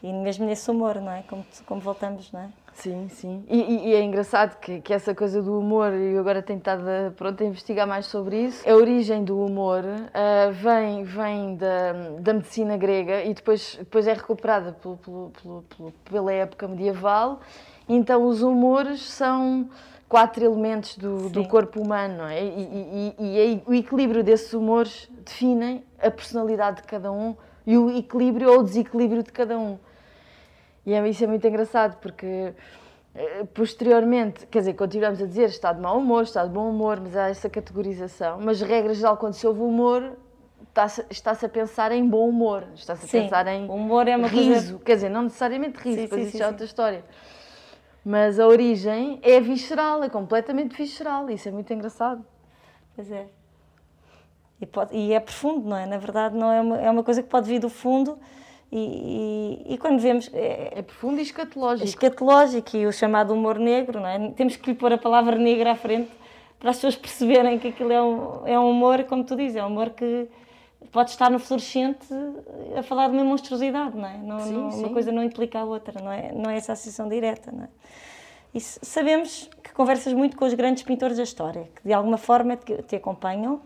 E 0.02 0.12
mesmo 0.12 0.46
nesse 0.46 0.70
humor, 0.70 0.96
não 0.96 1.12
é? 1.12 1.24
Como, 1.24 1.46
como 1.66 1.82
voltamos, 1.82 2.32
não 2.32 2.42
é? 2.42 2.50
Sim, 2.74 3.10
sim. 3.10 3.44
E, 3.50 3.58
e, 3.58 3.90
e 3.90 3.96
é 3.96 4.02
engraçado 4.02 4.58
que, 4.60 4.82
que, 4.82 4.94
essa 4.94 5.14
coisa 5.14 5.42
do 5.42 5.60
humor, 5.60 5.94
e 5.94 6.18
agora 6.18 6.42
tenho 6.42 6.60
estado 6.60 6.84
a, 6.88 7.12
pronto, 7.12 7.44
a 7.44 7.46
investigar 7.46 7.86
mais 7.86 8.06
sobre 8.06 8.46
isso, 8.46 8.68
a 8.68 8.74
origem 8.74 9.24
do 9.24 9.40
humor 9.44 9.84
uh, 9.84 10.52
vem, 10.54 11.04
vem 11.04 11.56
da, 11.56 11.94
da 12.20 12.34
medicina 12.34 12.78
grega 12.78 13.24
e 13.24 13.34
depois, 13.34 13.76
depois 13.78 14.08
é 14.08 14.14
recuperada 14.14 14.72
pelo, 14.72 14.98
pelo, 14.98 15.32
pelo, 15.32 15.92
pela 16.06 16.34
época 16.34 16.68
medieval. 16.68 17.42
Então 17.88 18.26
os 18.26 18.42
humores 18.42 19.02
são 19.02 19.70
quatro 20.12 20.44
elementos 20.44 20.98
do, 20.98 21.30
do 21.30 21.48
corpo 21.48 21.82
humano, 21.82 22.24
é? 22.24 22.44
E, 22.44 23.16
e, 23.18 23.54
e, 23.54 23.64
o 23.66 23.74
equilíbrio 23.74 24.22
desses 24.22 24.52
humores 24.52 25.10
definem 25.24 25.86
a 25.98 26.12
personalidade 26.12 26.82
de 26.82 26.84
cada 26.84 27.10
um 27.10 27.34
e 27.66 27.78
o 27.78 27.98
equilíbrio 27.98 28.52
ou 28.52 28.60
o 28.60 28.64
desequilíbrio 28.64 29.24
de 29.24 29.32
cada 29.32 29.58
um. 29.58 29.80
E 30.86 30.94
é, 30.94 31.08
isso 31.08 31.24
é 31.24 31.28
muito 31.28 31.48
engraçado 31.48 31.96
porque 32.02 32.54
eh, 33.16 33.46
posteriormente, 33.54 34.46
quer 34.48 34.60
dizer, 34.60 34.74
continuamos 34.74 35.22
a 35.22 35.26
dizer 35.26 35.48
está 35.48 35.72
de 35.72 35.80
mau 35.80 35.98
humor, 35.98 36.24
está 36.24 36.44
de 36.44 36.50
bom 36.50 36.70
humor, 36.70 37.00
mas 37.00 37.16
há 37.16 37.30
essa 37.30 37.50
categorização. 37.50 38.38
Mas, 38.42 38.60
regra 38.60 38.94
geral, 38.94 39.16
quando 39.16 39.36
se 39.36 39.48
ouve 39.48 39.62
humor, 39.62 40.18
está-se 40.68 41.06
está 41.10 41.32
a 41.32 41.50
pensar 41.50 41.94
em 41.94 42.06
bom 42.06 42.28
humor, 42.28 42.66
está-se 42.76 43.06
a 43.06 43.08
sim, 43.08 43.22
pensar 43.22 43.48
em 43.48 43.66
humor 43.70 44.10
é 44.10 44.18
uma 44.18 44.28
riso. 44.28 44.72
Coisa... 44.72 44.84
Quer 44.84 44.96
dizer, 44.96 45.10
não 45.10 45.22
necessariamente 45.22 45.78
riso, 45.78 46.00
sim, 46.00 46.20
isso 46.20 46.32
sim, 46.32 46.38
já 46.38 46.46
é 46.46 46.48
outra 46.50 46.66
história. 46.66 47.06
Mas 48.04 48.40
a 48.40 48.48
origem 48.48 49.20
é 49.22 49.40
visceral, 49.40 50.04
é 50.04 50.10
completamente 50.10 50.76
visceral. 50.76 51.30
Isso 51.30 51.48
é 51.48 51.52
muito 51.52 51.72
engraçado. 51.72 52.26
Pois 52.96 53.12
é. 53.12 53.28
E, 54.60 54.66
pode, 54.66 54.96
e 54.96 55.14
é 55.14 55.20
profundo, 55.20 55.70
não 55.70 55.78
é? 55.78 55.86
Na 55.86 55.98
verdade, 55.98 56.36
não 56.36 56.52
é 56.52 56.62
uma, 56.62 56.82
é 56.82 56.90
uma 56.90 57.04
coisa 57.04 57.22
que 57.24 57.30
pode 57.30 57.48
vir 57.48 57.60
do 57.60 57.70
fundo 57.70 58.18
e, 58.72 59.64
e, 59.68 59.74
e 59.74 59.78
quando 59.78 60.00
vemos. 60.00 60.30
É, 60.34 60.80
é, 60.80 60.82
profundo 60.82 61.20
e 61.20 61.24
escatológico. 61.24 61.88
Escatológico 61.88 62.78
e 62.78 62.86
o 62.86 62.92
chamado 62.92 63.34
humor 63.34 63.60
negro, 63.60 64.00
não 64.00 64.08
é? 64.08 64.32
Temos 64.32 64.56
que 64.56 64.72
lhe 64.72 64.76
pôr 64.76 64.94
a 64.94 64.98
palavra 64.98 65.36
negra 65.36 65.72
à 65.72 65.76
frente 65.76 66.12
para 66.60 66.70
as 66.70 66.78
pessoas 66.78 66.96
perceberem 66.96 67.58
que 67.58 67.70
aquilo 67.70 67.92
é 67.92 68.02
um, 68.02 68.48
é 68.48 68.60
um 68.60 68.70
humor, 68.70 69.04
como 69.06 69.24
tu 69.24 69.36
dizes, 69.36 69.56
é 69.56 69.64
um 69.64 69.68
humor 69.68 69.90
que 69.90 70.30
pode 70.92 71.12
estar 71.12 71.30
no 71.30 71.40
fluorescente 71.40 72.06
a 72.78 72.84
falar 72.84 73.08
de 73.10 73.14
uma 73.16 73.24
monstruosidade, 73.24 73.96
não 73.98 74.08
é? 74.08 74.18
Não, 74.18 74.40
Sim, 74.40 74.54
não- 74.54 74.72
sim. 74.72 74.80
Uma 74.80 74.90
coisa 74.90 75.12
não 75.12 75.24
implica 75.24 75.60
a 75.60 75.64
outra, 75.64 76.02
não 76.02 76.12
é, 76.12 76.32
não 76.32 76.50
é 76.50 76.58
essa 76.58 76.74
associação 76.74 77.08
direta, 77.10 77.52
não 77.52 77.64
é? 77.66 77.70
E 78.54 78.60
sabemos 78.60 79.50
que 79.64 79.72
conversas 79.72 80.12
muito 80.14 80.36
com 80.36 80.44
os 80.46 80.54
grandes 80.54 80.84
pintores 80.84 81.16
da 81.18 81.24
história, 81.24 81.70
que 81.76 81.84
de 81.84 81.94
alguma 81.94 82.18
forma 82.18 82.58
te, 82.58 82.82
te 82.84 82.96
acompanham, 82.98 83.62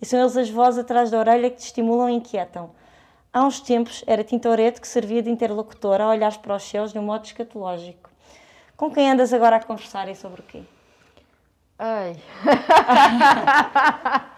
e 0.00 0.04
são 0.04 0.20
eles 0.20 0.36
as 0.36 0.50
vozes 0.50 0.80
atrás 0.80 1.10
da 1.10 1.18
orelha 1.18 1.48
que 1.48 1.56
te 1.56 1.64
estimulam 1.64 2.10
e 2.10 2.14
inquietam. 2.14 2.70
Há 3.32 3.42
uns 3.44 3.60
tempos 3.60 4.04
era 4.06 4.22
Tintoretto 4.22 4.80
que 4.80 4.88
servia 4.88 5.22
de 5.22 5.30
interlocutor 5.30 6.00
a 6.02 6.08
olhares 6.08 6.36
para 6.36 6.54
os 6.54 6.62
céus 6.64 6.92
de 6.92 6.98
um 6.98 7.02
modo 7.02 7.24
escatológico. 7.24 8.10
Com 8.76 8.90
quem 8.90 9.10
andas 9.10 9.32
agora 9.32 9.56
a 9.56 9.60
conversar 9.62 10.06
e 10.08 10.14
sobre 10.14 10.42
o 10.42 10.44
quê? 10.44 10.62
Ai. 11.78 12.16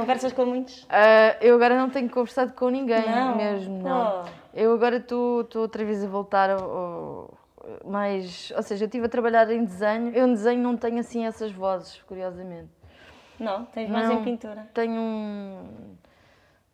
Conversas 0.00 0.32
com 0.32 0.46
muitos? 0.46 0.86
Ah, 0.88 1.36
eu 1.40 1.54
agora 1.54 1.76
não 1.76 1.90
tenho 1.90 2.08
conversado 2.08 2.52
com 2.54 2.70
ninguém 2.70 3.06
Não? 3.06 3.36
mesmo, 3.36 3.82
não. 3.82 4.24
Oh. 4.24 4.28
Eu 4.54 4.72
agora 4.72 4.96
estou 4.96 5.46
outra 5.56 5.84
vez 5.84 6.02
a 6.02 6.08
voltar 6.08 6.50
ao, 6.50 7.38
mais. 7.84 8.50
Ou 8.56 8.62
seja, 8.62 8.84
eu 8.84 8.86
estive 8.86 9.06
a 9.06 9.08
trabalhar 9.08 9.50
em 9.50 9.64
desenho. 9.64 10.10
Eu 10.14 10.26
em 10.26 10.32
desenho 10.32 10.62
não 10.62 10.76
tenho 10.76 10.98
assim 10.98 11.26
essas 11.26 11.52
vozes, 11.52 12.00
curiosamente. 12.02 12.70
Não, 13.38 13.64
tens 13.66 13.88
mais 13.90 14.08
Não. 14.08 14.20
em 14.20 14.24
pintura. 14.24 14.68
Tenho 14.72 15.00
um. 15.00 15.96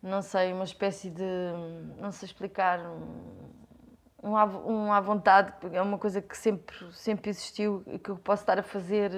Não 0.01 0.21
sei, 0.21 0.53
uma 0.53 0.63
espécie 0.63 1.09
de. 1.09 1.23
Não 1.99 2.11
sei 2.11 2.27
explicar. 2.27 2.79
Um, 2.79 4.29
um, 4.31 4.37
à, 4.37 4.45
um 4.45 4.93
à 4.93 4.99
vontade, 4.99 5.53
é 5.71 5.81
uma 5.81 5.97
coisa 5.97 6.21
que 6.21 6.35
sempre, 6.37 6.75
sempre 6.93 7.29
existiu 7.29 7.83
e 7.87 7.99
que 7.99 8.09
eu 8.09 8.15
posso 8.15 8.43
estar 8.43 8.57
a 8.57 8.63
fazer. 8.63 9.11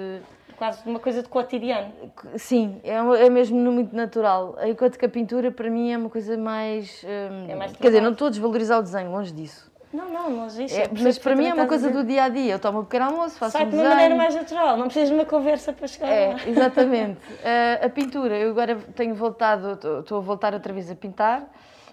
Quase 0.60 0.86
uma 0.86 1.00
coisa 1.00 1.22
de 1.22 1.28
cotidiano. 1.30 1.90
Sim, 2.36 2.82
é, 2.84 2.96
é 3.24 3.30
mesmo 3.30 3.56
muito 3.72 3.96
natural. 3.96 4.58
Enquanto 4.62 4.98
que 4.98 5.06
a 5.06 5.08
pintura 5.08 5.50
para 5.50 5.70
mim 5.70 5.90
é 5.90 5.96
uma 5.96 6.10
coisa 6.10 6.36
mais. 6.36 7.02
hum, 7.02 7.46
É 7.48 7.54
mais 7.54 7.72
quer 7.72 7.86
dizer, 7.88 8.02
não 8.02 8.12
estou 8.12 8.26
a 8.26 8.30
desvalorizar 8.30 8.78
o 8.78 8.82
desenho, 8.82 9.10
longe 9.10 9.32
disso. 9.32 9.72
Não, 9.90 10.12
não, 10.12 10.28
mas 10.30 10.58
isso 10.58 10.74
É, 10.74 10.80
percebo 10.80 11.02
mas 11.02 11.18
para 11.18 11.34
mim 11.34 11.46
é 11.46 11.54
uma 11.54 11.66
coisa 11.66 11.88
do 11.88 12.04
dia 12.04 12.24
a 12.24 12.28
dia. 12.28 12.52
Eu 12.52 12.58
tomo 12.58 12.80
um 12.80 12.84
pequeno 12.84 13.06
almoço, 13.06 13.38
faço 13.38 13.52
Sai 13.52 13.64
um 13.64 13.70
de 13.70 13.74
uma 13.76 13.82
desenho. 13.84 13.94
maneira 13.96 14.14
mais 14.14 14.34
natural, 14.34 14.76
não 14.76 14.84
precisas 14.84 15.08
de 15.08 15.14
uma 15.14 15.24
conversa 15.24 15.72
para 15.72 15.86
chegar 15.88 16.08
É, 16.12 16.28
lá. 16.34 16.36
exatamente. 16.46 17.20
Eh, 17.42 17.80
a 17.82 17.88
pintura, 17.88 18.36
eu 18.36 18.50
agora 18.50 18.76
tenho 18.94 19.14
voltado, 19.14 19.72
estou- 19.72 20.00
estou 20.00 20.18
a 20.18 20.20
voltar 20.20 20.52
outra 20.52 20.74
vez 20.74 20.90
a 20.90 20.94
pintar, 20.94 21.50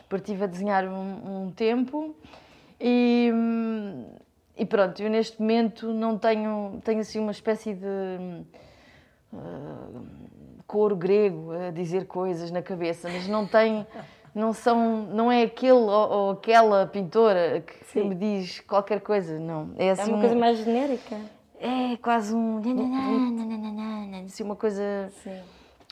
porque 0.10 0.30
estive 0.30 0.44
a 0.44 0.48
desenhar 0.48 0.84
um, 0.86 1.46
um 1.46 1.52
tempo 1.52 2.14
e, 2.82 3.32
hum, 3.34 4.06
e 4.58 4.66
pronto, 4.66 5.02
eu 5.02 5.10
neste 5.10 5.40
momento 5.40 5.94
não 5.94 6.18
tenho, 6.18 6.80
tenho 6.84 7.00
assim 7.00 7.20
uma 7.20 7.32
espécie 7.32 7.74
de 7.74 8.44
ah, 9.34 9.88
coro 10.66 10.96
grego 10.96 11.52
a 11.54 11.72
dizer 11.72 12.08
coisas 12.08 12.52
na 12.52 12.62
cabeça, 12.62 13.08
mas 13.10 13.28
não 13.28 13.46
tem, 13.46 13.86
não 14.34 14.52
são, 14.54 15.04
não 15.06 15.32
é 15.32 15.44
aquele 15.44 15.72
ou, 15.74 15.90
ou 15.90 16.32
aquela 16.32 16.86
pintora 16.88 17.62
que 17.66 17.86
Sim. 17.86 18.10
me 18.10 18.16
diz 18.16 18.60
qualquer 18.62 19.02
coisa, 19.02 19.40
não. 19.40 19.72
É 19.78 19.88
É 19.88 19.92
assim 19.92 20.10
uma 20.10 20.18
um- 20.18 20.22
coisa 20.22 20.36
mais 20.36 20.58
genérica. 20.58 21.18
é 21.60 21.98
quase 21.98 22.34
um. 22.36 22.62
Assim, 24.26 24.44
uma 24.44 24.56
coisa 24.56 25.12
Sim. 25.24 25.40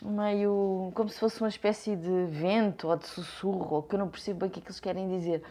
Meio. 0.06 0.90
como 0.94 1.08
se 1.08 1.18
fosse 1.18 1.40
uma 1.40 1.48
espécie 1.48 1.96
de 1.96 2.24
vento 2.26 2.88
ou 2.88 2.96
de 2.96 3.06
sussurro, 3.06 3.76
ou 3.76 3.82
que 3.82 3.94
eu 3.94 3.98
não 3.98 4.08
percebo 4.08 4.40
bem 4.40 4.48
o 4.48 4.52
que 4.52 4.60
é 4.60 4.62
que 4.62 4.68
eles 4.68 4.80
querem 4.80 5.08
dizer. 5.08 5.42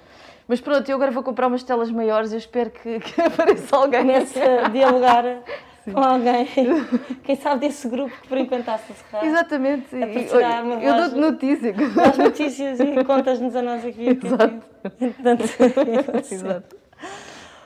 Mas 0.47 0.61
pronto, 0.61 0.87
eu 0.89 0.95
agora 0.95 1.11
vou 1.11 1.23
comprar 1.23 1.47
umas 1.47 1.63
telas 1.63 1.91
maiores 1.91 2.31
e 2.31 2.35
eu 2.35 2.39
espero 2.39 2.69
que, 2.69 2.99
que 3.01 3.21
apareça 3.21 3.75
alguém. 3.75 4.01
Começa 4.01 4.39
a 4.65 4.69
dialogar 4.69 5.23
com 5.91 5.99
alguém. 5.99 6.47
Quem 7.23 7.35
sabe 7.35 7.67
desse 7.67 7.87
grupo 7.87 8.15
que 8.21 8.27
por 8.27 8.37
enquanto 8.37 8.61
está-se 8.61 8.91
a 8.91 8.95
cerrar. 8.95 9.25
Exatamente. 9.25 9.87
Olha, 10.33 10.63
uma 10.63 10.75
eu 10.83 10.95
dou-te 10.95 11.15
notícia. 11.15 11.75
As 12.09 12.17
notícias 12.17 12.79
e 12.79 13.03
contas-nos 13.03 13.55
a 13.55 13.61
nós 13.61 13.85
aqui. 13.85 14.09
é 14.09 14.15
que- 14.15 14.27
Portanto, 14.27 15.43
Exato. 16.31 16.75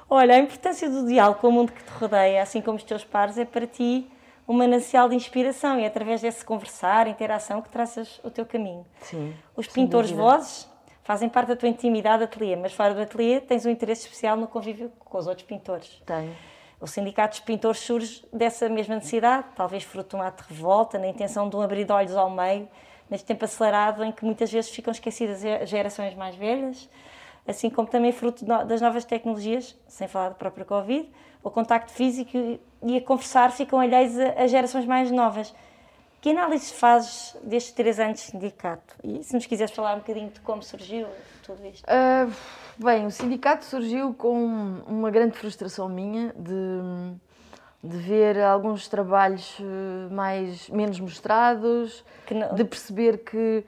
Olha, 0.09 0.35
a 0.35 0.39
importância 0.39 0.89
do 0.89 1.05
diálogo 1.05 1.39
com 1.39 1.49
o 1.49 1.51
mundo 1.51 1.71
que 1.71 1.83
te 1.83 1.89
rodeia, 1.91 2.41
assim 2.41 2.61
como 2.61 2.77
os 2.77 2.83
teus 2.83 3.03
pares, 3.05 3.37
é 3.37 3.45
para 3.45 3.67
ti 3.67 4.09
um 4.49 4.53
manancial 4.53 5.07
de 5.07 5.15
inspiração 5.15 5.79
e 5.79 5.83
é 5.83 5.87
através 5.87 6.21
desse 6.21 6.43
conversar, 6.43 7.07
interação, 7.07 7.61
que 7.61 7.69
traças 7.69 8.19
o 8.23 8.31
teu 8.31 8.47
caminho. 8.47 8.83
Sim. 8.99 9.35
Os 9.55 9.67
pintores 9.67 10.09
dúvida. 10.09 10.27
vozes 10.27 10.67
fazem 11.03 11.29
parte 11.29 11.49
da 11.49 11.55
tua 11.55 11.69
intimidade 11.69 12.23
ateliê, 12.23 12.55
mas 12.55 12.73
fora 12.73 12.95
do 12.95 13.01
ateliê 13.01 13.39
tens 13.39 13.63
um 13.67 13.69
interesse 13.69 14.07
especial 14.07 14.35
no 14.35 14.47
convívio 14.47 14.91
com 14.97 15.17
os 15.19 15.27
outros 15.27 15.45
pintores. 15.45 16.01
Tenho. 16.03 16.35
O 16.81 16.87
Sindicato 16.87 17.35
dos 17.35 17.41
Pintores 17.41 17.79
surge 17.81 18.25
dessa 18.33 18.67
mesma 18.69 18.95
necessidade, 18.95 19.47
talvez 19.55 19.83
fruto 19.83 20.15
de 20.15 20.23
um 20.23 20.25
ato 20.25 20.43
de 20.43 20.49
revolta, 20.49 20.97
na 20.97 21.07
intenção 21.07 21.47
de 21.47 21.55
um 21.55 21.61
abrir 21.61 21.85
de 21.85 21.91
olhos 21.91 22.15
ao 22.15 22.29
meio, 22.29 22.67
neste 23.07 23.27
tempo 23.27 23.45
acelerado 23.45 24.03
em 24.03 24.11
que 24.11 24.25
muitas 24.25 24.51
vezes 24.51 24.71
ficam 24.71 24.91
esquecidas 24.91 25.43
as 25.45 25.69
gerações 25.69 26.15
mais 26.15 26.35
velhas, 26.35 26.89
assim 27.45 27.69
como 27.69 27.87
também 27.87 28.11
fruto 28.11 28.45
das 28.45 28.81
novas 28.81 29.03
tecnologias, 29.05 29.77
sem 29.87 30.07
falar 30.07 30.29
do 30.29 30.35
próprio 30.35 30.65
Covid, 30.65 31.07
o 31.43 31.51
contacto 31.51 31.91
físico 31.91 32.59
e- 32.83 32.97
a 32.97 33.01
conversar 33.01 33.51
ficam 33.51 33.79
alheios 33.79 34.17
a- 34.19 34.43
às 34.43 34.51
gerações 34.51 34.85
mais 34.85 35.11
novas. 35.11 35.53
Que 36.21 36.31
análise 36.31 36.73
fazes 36.73 37.35
destes 37.43 37.71
três 37.73 37.97
anos 37.99 38.15
de 38.19 38.25
sindicato? 38.31 38.93
E 39.03 39.23
se 39.23 39.33
nos 39.33 39.45
quiseres 39.45 39.73
falar 39.73 39.95
um 39.95 39.99
bocadinho 39.99 40.29
de 40.29 40.39
como 40.41 40.61
surgiu 40.61 41.07
tudo 41.45 41.65
isto? 41.65 41.85
Ah, 41.87 42.27
bem, 42.77 43.05
o 43.05 43.11
sindicato 43.11 43.63
surgiu 43.63 44.13
com 44.13 44.81
uma 44.85 45.09
grande 45.09 45.37
frustração 45.37 45.87
minha 45.87 46.33
de, 46.37 47.13
de 47.81 47.97
ver 47.99 48.37
alguns 48.41 48.89
trabalhos 48.89 49.57
eh, 49.61 50.13
mais, 50.13 50.67
menos 50.69 50.99
mostrados, 50.99 52.03
não- 52.29 52.53
de 52.53 52.65
perceber 52.65 53.19
que, 53.19 53.63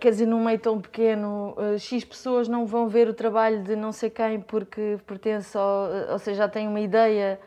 quer 0.00 0.10
dizer, 0.10 0.26
num 0.26 0.42
meio 0.42 0.58
tão 0.58 0.80
pequeno, 0.80 1.54
eh, 1.58 1.78
X 1.78 2.04
pessoas 2.04 2.48
não 2.48 2.64
vão 2.66 2.88
ver 2.88 3.08
o 3.08 3.14
trabalho 3.14 3.62
de 3.62 3.76
não 3.76 3.92
sei 3.92 4.08
quem 4.10 4.40
porque 4.40 4.98
pertence 5.06 5.56
ao, 5.56 5.88
ou 6.12 6.18
seja, 6.18 6.38
já 6.44 6.48
têm 6.48 6.66
uma 6.66 6.80
ideia 6.80 7.38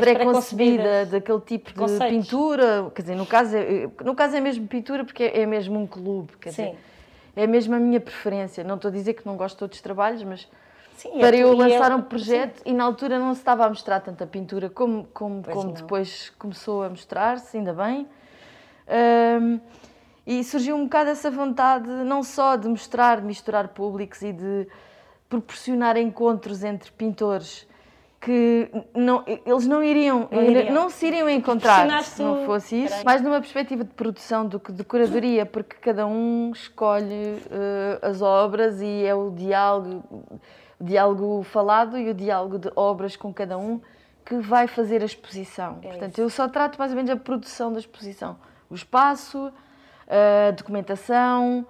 pré-concebida 0.00 1.06
daquele 1.06 1.40
tipo 1.40 1.72
de 1.72 1.98
pintura, 2.08 2.90
quer 2.94 3.02
dizer, 3.02 3.14
no 3.14 3.26
caso 3.26 3.56
é, 3.56 3.88
no 4.04 4.14
caso 4.14 4.36
é 4.36 4.40
mesmo 4.40 4.66
pintura 4.66 5.04
porque 5.04 5.22
é, 5.24 5.40
é 5.40 5.46
mesmo 5.46 5.78
um 5.78 5.86
clube, 5.86 6.32
quer 6.40 6.50
Sim. 6.50 6.64
dizer, 6.64 6.78
é 7.36 7.46
mesmo 7.46 7.74
a 7.74 7.78
minha 7.78 8.00
preferência. 8.00 8.64
Não 8.64 8.74
estou 8.74 8.90
a 8.90 8.92
dizer 8.92 9.14
que 9.14 9.24
não 9.24 9.36
gosto 9.36 9.58
de 9.58 9.64
outros 9.64 9.80
trabalhos, 9.80 10.22
mas 10.24 10.48
Sim, 10.94 11.10
é 11.16 11.20
para 11.20 11.36
eu 11.36 11.52
e 11.54 11.56
lançar 11.56 11.92
é- 11.92 11.94
um 11.94 12.02
projeto 12.02 12.60
e 12.66 12.72
na 12.72 12.84
altura 12.84 13.18
não 13.18 13.32
se 13.32 13.40
estava 13.40 13.64
a 13.64 13.68
mostrar 13.68 14.00
tanta 14.00 14.26
pintura 14.26 14.68
como, 14.68 15.04
como, 15.14 15.42
Pois 15.42 15.54
como 15.56 15.68
não. 15.68 15.74
depois 15.74 16.30
começou 16.38 16.82
a 16.82 16.88
mostrar-se, 16.88 17.56
ainda 17.56 17.72
bem. 17.72 18.06
Ahm, 18.88 19.60
e 20.28 20.44
surgiu 20.44 20.76
um 20.76 20.84
bocado 20.84 21.08
essa 21.08 21.30
vontade, 21.30 21.88
não 21.88 22.22
só 22.22 22.54
de 22.54 22.68
mostrar, 22.68 23.18
de 23.22 23.26
misturar 23.26 23.68
públicos 23.68 24.20
e 24.20 24.30
de 24.30 24.68
proporcionar 25.26 25.96
encontros 25.96 26.62
entre 26.62 26.92
pintores 26.92 27.66
que 28.20 28.68
não, 28.94 29.24
eles 29.26 29.66
não 29.66 29.82
iriam, 29.82 30.28
Não 30.30 30.42
iriam. 30.42 30.74
não 30.74 30.90
se 30.90 31.06
iriam 31.06 31.30
encontrar 31.30 32.02
se 32.02 32.20
não 32.22 32.44
fosse 32.44 32.76
isso, 32.82 32.90
Peraí. 32.90 33.04
mais 33.06 33.22
numa 33.22 33.40
perspectiva 33.40 33.84
de 33.84 33.94
produção 33.94 34.44
do 34.46 34.60
que 34.60 34.70
de 34.70 34.84
curadoria, 34.84 35.46
porque 35.46 35.76
cada 35.76 36.06
um 36.06 36.50
escolhe 36.52 37.42
eh, 37.50 37.98
as 38.02 38.20
obras 38.20 38.82
e 38.82 39.04
é 39.06 39.14
o 39.14 39.30
diálogo, 39.30 40.02
o 40.78 40.84
diálogo 40.84 41.42
falado 41.44 41.96
e 41.96 42.10
o 42.10 42.14
diálogo 42.14 42.58
de 42.58 42.70
obras 42.76 43.16
com 43.16 43.32
cada 43.32 43.56
um 43.56 43.80
que 44.26 44.36
vai 44.36 44.66
fazer 44.66 45.00
a 45.00 45.06
exposição. 45.06 45.78
É 45.80 45.88
Portanto, 45.88 46.12
isso. 46.12 46.20
eu 46.20 46.28
só 46.28 46.46
trato 46.48 46.76
mais 46.78 46.90
ou 46.90 46.96
menos 46.96 47.10
a 47.10 47.16
produção 47.16 47.72
da 47.72 47.78
exposição, 47.78 48.36
o 48.68 48.74
espaço, 48.74 49.50
a 50.08 50.50
documentação, 50.52 51.66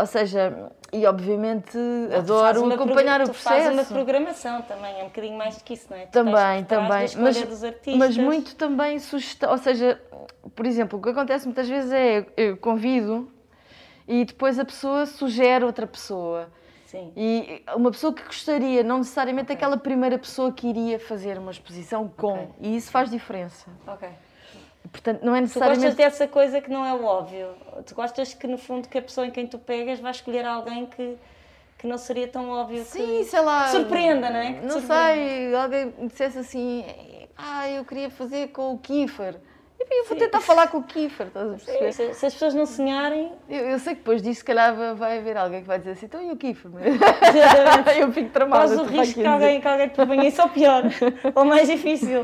ou 0.00 0.06
seja, 0.06 0.72
e 0.92 1.06
obviamente 1.06 1.72
fazes 1.72 2.14
adoro 2.30 2.72
acompanhar 2.72 3.20
o 3.20 3.26
tu 3.26 3.34
fazes 3.34 3.66
uma 3.66 3.72
processo. 3.74 3.94
programação 3.94 4.62
também, 4.62 4.98
é 5.00 5.02
um 5.02 5.08
bocadinho 5.08 5.36
mais 5.36 5.56
do 5.56 5.64
que 5.64 5.74
isso, 5.74 5.86
não 5.90 5.96
é? 5.96 6.06
Tu 6.06 6.12
Também, 6.12 6.64
também. 6.64 7.06
Mas, 7.16 7.42
dos 7.42 7.62
artistas. 7.62 7.96
mas 7.96 8.16
muito 8.16 8.56
também 8.56 8.98
sugestão. 8.98 9.50
Ou 9.50 9.58
seja, 9.58 10.00
por 10.54 10.66
exemplo, 10.66 10.98
o 10.98 11.02
que 11.02 11.10
acontece 11.10 11.44
muitas 11.46 11.68
vezes 11.68 11.92
é 11.92 12.26
eu 12.36 12.56
convido 12.56 13.30
e 14.06 14.24
depois 14.24 14.58
a 14.58 14.64
pessoa 14.64 15.04
sugere 15.04 15.64
outra 15.64 15.86
pessoa. 15.86 16.48
Sim. 16.86 17.12
E 17.14 17.62
uma 17.76 17.90
pessoa 17.90 18.14
que 18.14 18.24
gostaria, 18.24 18.82
não 18.82 18.98
necessariamente 18.98 19.52
aquela 19.52 19.76
primeira 19.76 20.18
pessoa 20.18 20.50
que 20.50 20.66
iria 20.66 20.98
fazer 20.98 21.38
uma 21.38 21.50
exposição 21.50 22.08
com. 22.08 22.32
Ok. 22.32 22.48
E 22.62 22.76
isso 22.76 22.90
faz 22.90 23.10
diferença. 23.10 23.66
Ok. 23.86 24.08
Portanto, 24.92 25.22
não 25.22 25.34
é 25.34 25.38
Tu 25.40 25.42
necessariamente. 25.42 25.80
gostas 25.86 25.96
dessa 25.96 26.28
coisa 26.28 26.60
que 26.60 26.70
não 26.70 26.84
é 26.84 26.92
o 26.94 27.04
óbvio. 27.04 27.48
Tu 27.86 27.94
gostas 27.94 28.34
que, 28.34 28.46
no 28.46 28.56
fundo, 28.58 28.88
que 28.88 28.98
a 28.98 29.02
pessoa 29.02 29.26
em 29.26 29.30
quem 29.30 29.46
tu 29.46 29.58
pegas 29.58 30.00
vai 30.00 30.10
escolher 30.10 30.44
alguém 30.44 30.86
que, 30.86 31.16
que 31.78 31.86
não 31.86 31.98
seria 31.98 32.26
tão 32.28 32.48
óbvio 32.50 32.84
Sim, 32.84 33.18
que... 33.18 33.24
sei 33.24 33.40
lá. 33.40 33.64
que 33.64 33.70
surpreenda, 33.72 34.30
não 34.30 34.38
é? 34.40 34.52
Que 34.54 34.60
Não 34.66 34.80
surpreenda. 34.80 35.14
sei, 35.14 35.54
alguém 35.54 35.94
me 35.98 36.08
dissesse 36.08 36.38
assim, 36.38 36.84
ah, 37.36 37.68
eu 37.68 37.84
queria 37.84 38.10
fazer 38.10 38.48
com 38.48 38.72
o 38.72 38.78
Kiefer. 38.78 39.36
Eu 39.80 40.04
vou 40.04 40.16
tentar 40.16 40.40
falar 40.40 40.68
com 40.68 40.78
o 40.78 40.82
Kiefer, 40.82 41.28
estás 41.28 41.46
a 41.46 41.50
perceber? 41.54 41.92
Se, 41.92 42.14
se 42.14 42.26
as 42.26 42.32
pessoas 42.32 42.54
não 42.54 42.66
sonharem, 42.66 43.32
Eu, 43.48 43.70
eu 43.70 43.78
sei 43.78 43.94
que 43.94 44.00
depois 44.00 44.20
disso, 44.20 44.40
se 44.40 44.44
calhar, 44.44 44.74
vai- 44.96 45.18
haver 45.18 45.36
alguém 45.36 45.60
que 45.60 45.66
vai 45.66 45.78
dizer 45.78 45.92
assim, 45.92 46.06
então 46.06 46.20
e 46.22 46.30
o 46.32 46.36
Kiefer? 46.36 46.70
eu 47.98 48.12
fico 48.12 48.30
tramada. 48.30 48.64
corres 48.64 48.78
o 48.80 48.84
risco 48.84 49.20
que 49.20 49.26
alguém, 49.26 49.60
que 49.60 49.68
alguém 49.68 49.88
te 49.88 50.26
isso 50.26 50.42
ou 50.42 50.48
pior, 50.48 50.82
ou 51.34 51.44
mais 51.44 51.68
difícil. 51.68 52.20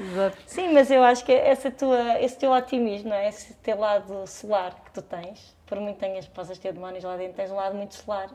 Exato. 0.00 0.36
Sim, 0.46 0.72
mas 0.72 0.90
eu 0.90 1.02
acho 1.02 1.24
que 1.24 1.32
essa 1.32 1.70
tua, 1.70 2.20
esse 2.20 2.36
teu 2.38 2.52
otimismo, 2.52 3.08
não 3.10 3.16
é? 3.16 3.28
esse 3.28 3.54
teu 3.54 3.78
lado 3.78 4.26
solar 4.26 4.74
que 4.84 4.90
tu 4.92 5.02
tens, 5.02 5.56
por 5.66 5.80
muito 5.80 5.98
tenhas, 5.98 6.26
possas 6.26 6.58
ter 6.58 6.72
demónios 6.72 7.04
lá 7.04 7.16
dentro, 7.16 7.34
tens 7.34 7.50
um 7.50 7.56
lado 7.56 7.74
muito 7.74 7.94
solar. 7.94 8.28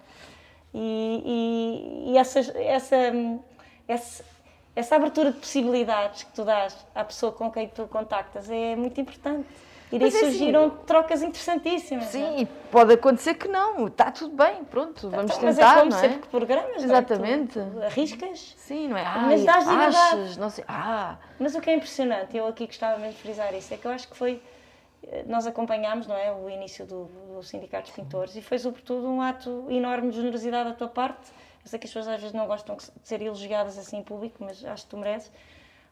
E, 0.74 2.08
e, 2.08 2.12
e 2.14 2.18
essas, 2.18 2.50
essa, 2.56 2.98
essa, 3.88 4.24
essa 4.76 4.96
abertura 4.96 5.32
de 5.32 5.40
possibilidades 5.40 6.24
que 6.24 6.32
tu 6.34 6.44
dás 6.44 6.76
à 6.96 7.04
pessoa 7.04 7.32
com 7.32 7.52
quem 7.52 7.68
tu 7.68 7.88
contactas 7.88 8.50
é 8.50 8.76
muito 8.76 9.00
importante. 9.00 9.48
E 9.92 10.00
daí 10.00 10.08
Mas 10.12 10.16
é 10.16 10.18
assim- 10.26 10.38
surgiram 10.38 10.70
trocas 10.72 11.22
interessantíssimas. 11.22 12.06
é? 12.06 12.08
Sim, 12.10 12.36
e 12.40 12.46
pode 12.72 12.94
acontecer 12.94 13.36
que 13.36 13.48
não, 13.48 13.86
está 13.86 14.10
tudo 14.10 14.36
bem, 14.36 14.64
pronto, 14.64 15.08
vamos 15.08 15.32
Então, 15.32 15.44
mas 15.46 15.56
tentar, 15.56 15.76
é 15.76 15.80
como 15.82 15.92
não 15.92 15.98
é? 15.98 16.02
sempre 16.02 16.30
programas, 16.30 16.68
não 16.78 16.82
é? 16.82 16.84
Exatamente. 16.86 17.54
Tu 17.60 17.84
arriscas. 17.84 18.56
Sim, 18.58 18.88
não 18.88 18.98
é? 18.98 19.04
Mas 19.04 19.40
Ai, 19.42 19.46
dás 19.46 19.68
liberdade. 19.68 19.96
achas, 19.98 20.38
não 20.38 20.50
sei, 20.50 20.64
ah, 20.68 21.18
Mas 21.40 21.54
o 21.54 21.62
que 21.62 21.70
é 21.70 21.76
impressionante, 21.76 22.36
eu 22.36 22.48
aqui 22.48 22.66
gostava 22.66 22.98
mesmo 22.98 23.14
de 23.14 23.20
frisar 23.22 23.54
isso, 23.54 23.72
é 23.72 23.78
que 23.78 23.86
eu 23.86 23.92
acho 23.92 24.08
que 24.08 24.18
foi. 24.18 24.42
eh, 25.04 25.24
Nós 25.28 25.46
acompanhámos 25.46 26.08
não 26.08 26.16
é, 26.18 26.32
o 26.34 26.50
início 26.50 26.88
do, 26.88 27.04
do 27.36 27.44
Sindicato 27.44 27.84
dos 27.84 27.92
Pintores 27.96 28.36
e 28.36 28.42
foi, 28.42 28.58
sobretudo, 28.58 29.08
um 29.08 29.22
ato 29.22 29.68
enorme 29.70 30.10
de 30.10 30.16
generosidade 30.18 30.70
da 30.70 30.76
tua 30.76 30.88
parte. 30.88 31.32
Eu 31.64 31.70
sei 31.70 31.80
que 31.80 31.86
as 31.88 31.94
pessoas 31.94 32.08
às 32.08 32.20
vezes 32.20 32.34
não 32.36 32.46
gostam 32.48 32.76
de 32.76 32.84
ser 33.08 33.22
elogiadas 33.22 33.78
assim 33.78 33.98
em 33.98 34.04
público, 34.04 34.44
mas 34.44 34.64
acho 34.66 34.84
que 34.84 34.90
tu 34.90 34.98
mereces, 34.98 35.32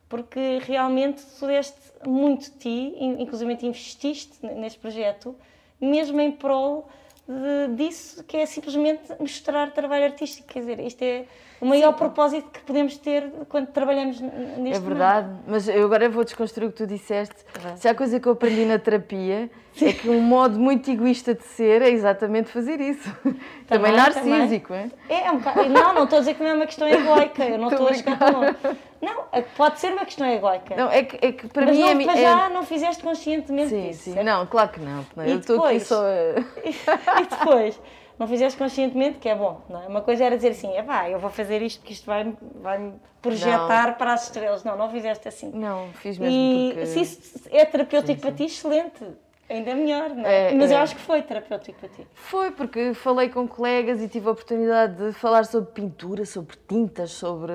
porque 0.09 0.59
realmente 0.63 1.23
tu 1.39 1.47
deste 1.47 1.77
muito 2.05 2.51
de 2.51 2.57
ti, 2.57 2.93
in- 2.97 3.21
inclusive 3.21 3.51
investiste 3.65 4.45
neste 4.45 4.77
projeto, 4.79 5.33
mesmo 5.79 6.19
em 6.19 6.31
prol 6.31 6.89
de- 7.27 7.75
disso, 7.75 8.23
que 8.25 8.37
é 8.37 8.45
simplesmente 8.45 9.01
mostrar 9.19 9.71
trabalho 9.71 10.05
artístico. 10.05 10.47
Quer 10.49 10.59
dizer, 10.59 10.79
isto 10.81 11.01
é 11.01 11.25
o 11.61 11.65
maior 11.65 11.93
propósito 11.93 12.49
que 12.49 12.59
podemos 12.61 12.97
ter 12.97 13.31
quando 13.47 13.67
trabalhamos 13.67 14.19
neste 14.19 14.35
é 14.35 14.57
momento. 14.57 14.81
verdade, 14.81 15.29
mas 15.47 15.69
eu 15.69 15.85
agora 15.85 16.09
vou 16.09 16.23
desconstruir 16.23 16.67
o 16.67 16.71
que 16.71 16.77
tu 16.77 16.87
disseste. 16.87 17.35
Se 17.75 17.87
há 17.87 17.93
coisa 17.93 18.19
que 18.19 18.27
eu 18.27 18.31
aprendi 18.33 18.65
na 18.65 18.79
terapia, 18.79 19.49
é 19.79 19.93
que 19.93 20.09
um 20.09 20.19
modo 20.21 20.59
muito 20.59 20.89
egoísta 20.89 21.35
de 21.35 21.43
ser 21.43 21.83
é 21.83 21.89
exatamente 21.89 22.49
fazer 22.49 22.81
isso. 22.81 23.07
Também, 23.23 23.37
Também, 23.67 23.91
narcísico, 23.93 24.73
é? 24.73 24.89
É, 25.07 25.27
é 25.27 25.31
um 25.31 25.37
bocado, 25.37 25.69
não, 25.69 25.93
não 25.93 26.03
estou 26.05 26.17
a 26.17 26.19
dizer 26.21 26.33
que 26.33 26.43
não 26.43 26.49
é 26.49 26.53
uma 26.55 26.65
questão 26.65 26.87
egoica, 26.87 27.45
eu 27.45 27.57
não 27.59 27.69
Estou 27.69 27.87
a 27.87 27.89
longe. 28.31 28.55
Não, 29.01 29.23
é 29.31 29.41
pode 29.41 29.79
ser 29.79 29.93
uma 29.93 30.05
questão 30.05 30.27
egoica. 30.27 30.75
Não, 30.75 30.89
é 30.91 31.03
que, 31.03 31.25
é 31.25 31.31
que 31.31 31.47
para 31.47 31.65
mas 31.65 31.75
mim 31.75 31.81
não, 31.81 32.01
é 32.01 32.05
para 32.05 32.19
é- 32.19 32.21
já 32.21 32.49
não 32.49 32.63
fizeste 32.63 33.01
conscientemente 33.03 33.69
Sim, 33.69 33.87
disso. 33.87 34.03
sim. 34.03 34.13
certo? 34.13 34.25
Não, 34.25 34.45
claro 34.45 34.69
que 34.69 34.79
não. 34.79 35.05
não. 35.15 35.25
E 35.25 35.31
Eu 35.31 35.37
estou 35.37 35.63
aqui 35.65 35.79
só 35.79 36.03
e 36.63 37.25
depois, 37.29 37.79
não 38.21 38.27
fizeste 38.27 38.55
conscientemente, 38.55 39.17
que 39.17 39.27
é 39.27 39.33
bom, 39.35 39.61
não 39.67 39.81
é? 39.81 39.87
Uma 39.87 40.01
coisa 40.01 40.23
era 40.23 40.35
dizer 40.35 40.49
assim, 40.49 40.71
é 40.75 40.83
pá, 40.83 41.09
eu 41.09 41.17
vou 41.17 41.31
fazer 41.31 41.59
isto 41.63 41.79
porque 41.79 41.93
isto 41.93 42.05
vai-me 42.05 42.37
vai 42.61 42.93
projetar 43.19 43.97
para 43.97 44.13
as 44.13 44.25
estrelas. 44.25 44.63
Não, 44.63 44.77
não 44.77 44.91
fizeste 44.91 45.27
assim. 45.27 45.49
Não, 45.51 45.87
fiz 45.93 46.19
mesmo 46.19 46.31
E 46.35 46.69
porque... 46.71 46.85
se 46.85 47.01
isso 47.01 47.41
é 47.49 47.65
terapêutico 47.65 48.21
para 48.21 48.31
ti, 48.31 48.43
excelente. 48.43 49.03
Ainda 49.49 49.73
melhor, 49.73 50.11
não 50.11 50.23
é? 50.23 50.51
É, 50.51 50.53
Mas 50.53 50.69
eu 50.69 50.77
é. 50.77 50.81
acho 50.81 50.95
que 50.95 51.01
foi 51.01 51.23
terapêutico 51.23 51.79
para 51.79 51.89
ti. 51.89 52.07
Foi 52.13 52.51
porque 52.51 52.93
falei 52.93 53.27
com 53.29 53.47
colegas 53.47 53.99
e 54.01 54.07
tive 54.07 54.27
a 54.27 54.31
oportunidade 54.33 54.95
de 54.95 55.13
falar 55.13 55.43
sobre 55.45 55.71
pintura, 55.71 56.23
sobre 56.23 56.55
tintas, 56.67 57.09
sobre 57.11 57.51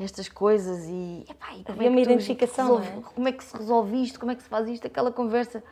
estas 0.00 0.30
coisas 0.30 0.86
e, 0.88 1.26
epá, 1.28 1.48
e 1.56 1.62
como 1.62 1.76
Havia 1.76 1.88
é 1.88 1.90
uma 1.90 2.00
identificação, 2.00 2.78
resolve- 2.78 2.90
não 2.90 2.98
é? 3.00 3.02
como 3.14 3.28
é 3.28 3.32
que 3.32 3.44
se 3.44 3.54
resolve 3.56 4.02
isto, 4.02 4.18
como 4.18 4.32
é 4.32 4.34
que 4.34 4.42
se 4.42 4.48
faz 4.48 4.66
isto, 4.66 4.86
aquela 4.86 5.12
conversa 5.12 5.62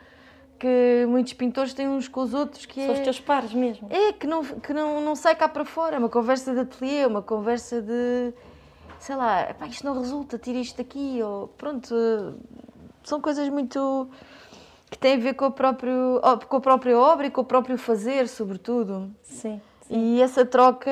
que 0.63 1.05
muitos 1.09 1.33
pintores 1.33 1.73
têm 1.73 1.89
uns 1.89 2.07
com 2.07 2.21
os 2.21 2.33
outros 2.33 2.65
que 2.65 2.81
São 2.85 2.93
os 2.93 2.99
é, 3.01 3.03
teus 3.03 3.19
pares 3.19 3.53
mesmo. 3.53 3.89
é 3.91 4.13
que, 4.13 4.25
não, 4.25 4.45
que 4.45 4.73
não, 4.73 5.01
não 5.01 5.13
sai 5.13 5.35
cá 5.35 5.49
para 5.49 5.65
fora, 5.65 5.97
é 5.97 5.99
uma 5.99 6.07
conversa 6.07 6.53
de 6.53 6.61
ateliê, 6.61 7.05
uma 7.05 7.21
conversa 7.21 7.81
de 7.81 8.33
sei 8.97 9.17
lá, 9.17 9.49
epá, 9.49 9.67
isto 9.67 9.85
não 9.85 9.99
resulta, 9.99 10.37
tira 10.37 10.57
isto 10.59 10.77
daqui, 10.77 11.21
ou 11.21 11.49
pronto, 11.49 11.93
são 13.03 13.19
coisas 13.19 13.49
muito 13.49 14.07
que 14.89 14.97
têm 14.97 15.15
a 15.15 15.19
ver 15.19 15.33
com, 15.33 15.47
o 15.47 15.51
próprio, 15.51 16.21
com 16.47 16.55
a 16.55 16.61
própria 16.61 16.97
obra 16.97 17.27
e 17.27 17.29
com 17.29 17.41
o 17.41 17.45
próprio 17.45 17.77
fazer, 17.77 18.29
sobretudo. 18.29 19.13
Sim. 19.21 19.59
E 19.95 20.21
essa 20.23 20.43
troca 20.43 20.89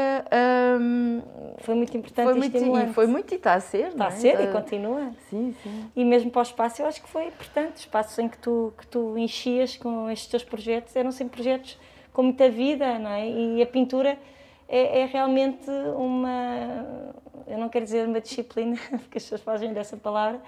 hum, 0.79 1.21
Foi 1.57 1.73
muito 1.73 1.97
importante 1.97 2.25
foi, 2.25 2.35
e 2.35 2.37
muito, 2.37 2.55
estimulante. 2.55 2.91
e 2.91 2.93
foi 2.93 3.07
muito 3.07 3.31
e 3.31 3.35
está 3.35 3.55
a 3.55 3.59
ser. 3.59 3.87
Está 3.87 3.97
não 3.97 4.05
a 4.05 4.09
é? 4.09 4.11
ser 4.11 4.39
e 4.39 4.43
Está- 4.43 4.51
continua. 4.61 5.11
Sim, 5.27 5.55
sim. 5.63 5.91
E 5.95 6.05
mesmo 6.05 6.29
para 6.29 6.39
o 6.41 6.43
espaço, 6.43 6.81
eu 6.83 6.85
acho 6.85 7.01
que 7.01 7.09
foi 7.09 7.25
importante. 7.25 7.77
Espaços 7.77 8.19
em 8.19 8.29
que 8.29 8.37
tu, 8.37 8.71
que 8.77 8.85
tu 8.85 9.17
enchias 9.17 9.75
com 9.75 10.07
estes 10.09 10.27
teus 10.29 10.43
projetos 10.43 10.95
eram 10.95 11.11
sempre 11.11 11.33
projetos 11.41 11.79
com 12.13 12.21
muita 12.23 12.47
vida, 12.49 12.99
não 12.99 13.09
é? 13.09 13.27
E 13.27 13.61
a 13.61 13.65
pintura 13.65 14.19
é, 14.69 15.01
é 15.01 15.05
realmente 15.05 15.67
uma. 15.97 17.15
Eu 17.47 17.57
não 17.57 17.69
quero 17.69 17.83
dizer 17.85 18.07
uma 18.07 18.21
disciplina, 18.21 18.77
porque 19.01 19.17
as 19.17 19.23
pessoas 19.23 19.41
fazem 19.41 19.73
dessa 19.73 19.97
palavra, 19.97 20.39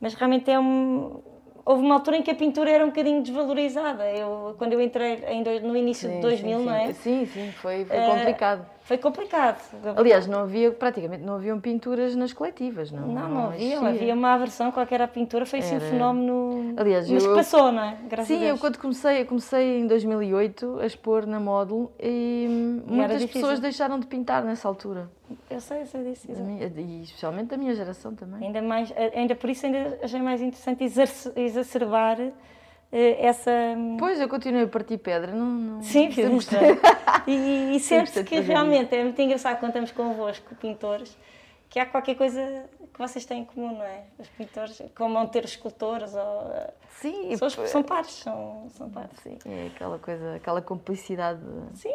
mas 0.00 0.14
realmente 0.14 0.48
é 0.48 0.60
um. 0.60 1.20
Houve 1.64 1.82
uma 1.82 1.94
altura 1.96 2.16
em 2.16 2.22
que 2.22 2.30
a 2.30 2.34
pintura 2.34 2.70
era 2.70 2.84
um 2.84 2.88
bocadinho 2.88 3.22
desvalorizada. 3.22 4.04
Eu, 4.10 4.54
quando 4.58 4.72
eu 4.72 4.80
entrei 4.80 5.24
em 5.28 5.42
no 5.60 5.76
início 5.76 6.08
de 6.08 6.14
Sim, 6.16 6.20
2000, 6.20 6.58
sim, 6.58 6.64
não 6.64 6.74
é? 6.74 6.92
Sim, 6.92 7.26
sim, 7.26 7.52
foi, 7.52 7.84
foi 7.84 7.96
Eh, 7.96 8.06
complicado. 8.06 8.66
Foi 8.90 8.98
complicado. 8.98 9.62
Aliás, 9.96 10.26
não 10.26 10.40
havia, 10.40 10.72
praticamente 10.72 11.22
não 11.22 11.36
haviam 11.36 11.60
pinturas 11.60 12.16
nas 12.16 12.32
coletivas, 12.32 12.90
não? 12.90 13.06
Não, 13.06 13.28
não 13.28 13.44
havia. 13.50 13.78
Havia 13.78 14.14
uma 14.14 14.34
aversão 14.34 14.72
qualquer 14.72 15.00
à 15.00 15.06
pintura. 15.06 15.46
Foi 15.46 15.60
assim 15.60 15.74
um 15.74 15.76
Era- 15.76 15.86
fenómeno. 15.90 16.74
Aliás, 16.76 17.08
mas 17.08 17.22
eu- 17.24 17.36
passou, 17.36 17.70
não 17.70 17.84
é? 17.84 17.96
Graças 18.08 18.28
a 18.28 18.34
Sim, 18.34 18.40
Deus. 18.40 18.50
eu 18.50 18.58
quando 18.58 18.78
comecei, 18.78 19.20
eu 19.22 19.26
comecei 19.26 19.78
em 19.78 19.86
2008 19.86 20.80
a 20.80 20.86
expor 20.86 21.24
na 21.24 21.38
Módulo 21.38 21.92
e 22.00 22.82
muitas 22.84 23.24
pessoas 23.26 23.60
deixaram 23.60 24.00
de 24.00 24.08
pintar 24.08 24.42
nessa 24.44 24.66
altura. 24.66 25.08
Eu 25.48 25.60
sei, 25.60 25.82
eu 25.82 25.86
sei 25.86 26.02
disso. 26.02 26.26
E 26.76 27.02
especialmente 27.04 27.46
da 27.50 27.56
minha 27.56 27.76
geração 27.76 28.12
também. 28.12 28.44
Ainda, 28.44 28.60
mais, 28.60 28.92
ainda 29.14 29.36
por 29.36 29.48
isso 29.50 29.66
ainda 29.66 30.00
achei 30.02 30.20
mais 30.20 30.42
interessante 30.42 30.82
exacerbar 31.36 32.18
essa. 32.92 33.50
Pois, 33.98 34.20
eu 34.20 34.28
continuei 34.28 34.64
a 34.64 34.68
partir 34.68 34.98
pedra, 34.98 35.32
não... 35.32 35.46
não 35.46 35.82
Sim. 35.82 36.08
E, 37.26 37.76
e 37.76 37.80
sente-se 37.80 38.24
que 38.24 38.40
realmente 38.40 38.94
é 38.94 39.02
muito 39.04 39.20
engraçado 39.20 39.58
quando 39.58 39.70
estamos 39.70 39.92
convosco, 39.92 40.54
pintores, 40.56 41.16
que 41.68 41.78
há 41.78 41.84
qualquer 41.86 42.14
coisa 42.16 42.64
que 42.92 42.98
vocês 42.98 43.24
têm 43.26 43.42
em 43.42 43.44
comum, 43.44 43.76
não 43.76 43.84
é? 43.84 44.04
Os 44.18 44.28
pintores, 44.30 44.80
como 44.96 45.14
vão 45.14 45.26
ter 45.26 45.44
os 45.44 45.50
escultores, 45.50 46.14
ou, 46.14 46.50
eh, 46.54 46.70
Sim, 46.88 47.30
e 47.30 47.36
são, 47.36 47.48
p- 47.50 47.66
são 47.68 47.82
pares, 47.82 48.10
são, 48.12 48.66
são 48.70 48.88
pares. 48.90 49.10
Sim, 49.22 49.38
é 49.46 49.66
aquela 49.66 49.98
coisa, 49.98 50.34
aquela 50.36 50.62
complicidade 50.62 51.40
Sim, 51.74 51.92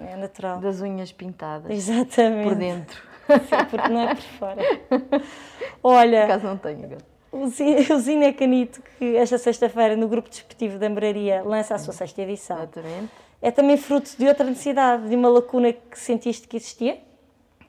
é 0.00 0.16
natural. 0.16 0.60
das 0.60 0.80
unhas 0.80 1.12
pintadas 1.12 1.70
Exatamente. 1.70 2.44
por 2.48 2.54
dentro. 2.54 3.02
Sim, 3.26 3.64
porque 3.70 3.88
não 3.88 4.00
é 4.08 4.14
por 4.14 4.22
fora. 4.22 4.62
Olha, 5.82 6.20
Por 6.20 6.24
acaso 6.30 6.46
não 6.46 6.56
tenho 6.56 6.84
agora. 6.84 7.17
O 7.30 7.46
Zi- 7.48 7.92
o 7.92 7.98
Zine 7.98 8.32
Canito, 8.34 8.80
que 8.98 9.16
esta 9.16 9.36
sexta-feira 9.38 9.96
no 9.96 10.08
Grupo 10.08 10.28
Desportivo 10.28 10.78
da 10.78 10.88
Moraria 10.88 11.42
lança 11.44 11.74
a 11.74 11.78
sua 11.78 11.92
sexta 11.92 12.22
edição, 12.22 12.56
Exatamente. 12.56 13.10
é 13.42 13.50
também 13.50 13.76
fruto 13.76 14.10
de 14.16 14.26
outra 14.26 14.44
necessidade, 14.44 15.08
de 15.08 15.14
uma 15.14 15.28
lacuna 15.28 15.72
que 15.72 15.98
sentiste 15.98 16.48
que 16.48 16.56
existia? 16.56 16.98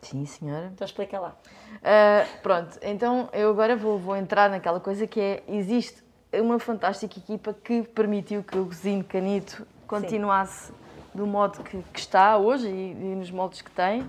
Sim, 0.01 0.25
senhora. 0.25 0.71
Então 0.73 0.85
explica 0.85 1.19
lá. 1.19 1.35
Ah, 1.83 2.25
pronto, 2.41 2.79
então 2.81 3.27
eu 3.33 3.49
agora 3.49 3.75
vou, 3.75 3.99
vou 3.99 4.15
entrar 4.15 4.49
naquela 4.49 4.79
coisa 4.79 5.05
que 5.05 5.19
é, 5.19 5.43
existe 5.47 6.01
uma 6.33 6.57
fantástica 6.59 7.19
equipa 7.19 7.53
que 7.53 7.81
permitiu 7.83 8.43
que 8.43 8.57
o 8.57 8.71
Zine 8.71 9.03
Canito 9.03 9.65
continuasse 9.87 10.71
do 11.13 11.25
modo 11.27 11.63
que, 11.63 11.81
que 11.91 11.99
está 11.99 12.37
hoje 12.37 12.67
e, 12.69 12.91
e 12.91 13.15
nos 13.15 13.29
moldes 13.31 13.61
que 13.61 13.71
tem, 13.71 14.07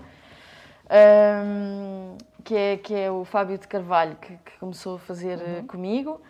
Ahm, 0.93 2.17
que, 2.43 2.55
é, 2.55 2.77
que 2.77 2.93
é 2.93 3.11
o 3.11 3.23
Fábio 3.25 3.57
de 3.57 3.67
Carvalho, 3.67 4.15
que, 4.15 4.33
que 4.37 4.57
começou 4.59 4.95
a 4.95 4.99
fazer 4.99 5.39
eh, 5.41 5.63
comigo, 5.67 6.21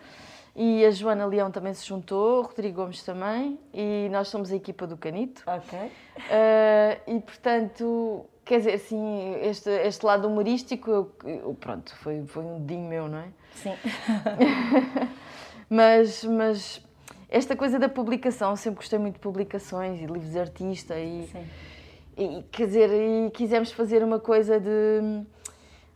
e 0.54 0.84
a 0.84 0.90
Joana 0.90 1.24
Leão 1.26 1.50
também 1.50 1.72
se 1.72 1.86
juntou, 1.86 2.40
o 2.40 2.42
Rodrigo 2.42 2.82
Gomes 2.82 3.02
também, 3.02 3.58
e 3.72 4.08
nós 4.10 4.28
somos 4.28 4.52
a 4.52 4.56
equipa 4.56 4.86
do 4.86 4.96
Canito. 4.96 5.42
Ok. 5.46 5.78
Uh, 5.78 7.16
e 7.16 7.20
portanto, 7.20 8.26
quer 8.44 8.58
dizer, 8.58 8.74
assim, 8.74 9.34
este, 9.40 9.70
este 9.70 10.04
lado 10.04 10.28
humorístico, 10.28 10.90
eu, 10.90 11.12
eu- 11.24 11.54
pronto, 11.58 11.94
foi, 11.96 12.22
foi 12.26 12.44
um 12.44 12.60
dedinho 12.60 12.88
meu, 12.88 13.08
não 13.08 13.18
é? 13.18 13.28
Sim. 13.54 13.74
Mas, 15.68 16.22
mas 16.24 16.82
esta 17.30 17.56
coisa 17.56 17.78
da 17.78 17.88
publicação, 17.88 18.54
sempre 18.56 18.76
gostei 18.76 18.98
muito 18.98 19.14
de 19.14 19.20
publicações 19.20 20.00
e 20.00 20.04
livros 20.06 20.30
de 20.32 20.38
artista 20.38 20.98
e, 20.98 21.26
Sim. 21.32 21.46
e, 22.18 22.42
quer 22.52 22.66
dizer, 22.66 22.90
e 22.90 23.30
quisemos 23.30 23.72
fazer 23.72 24.04
uma 24.04 24.18
coisa 24.20 24.60
de, 24.60 25.24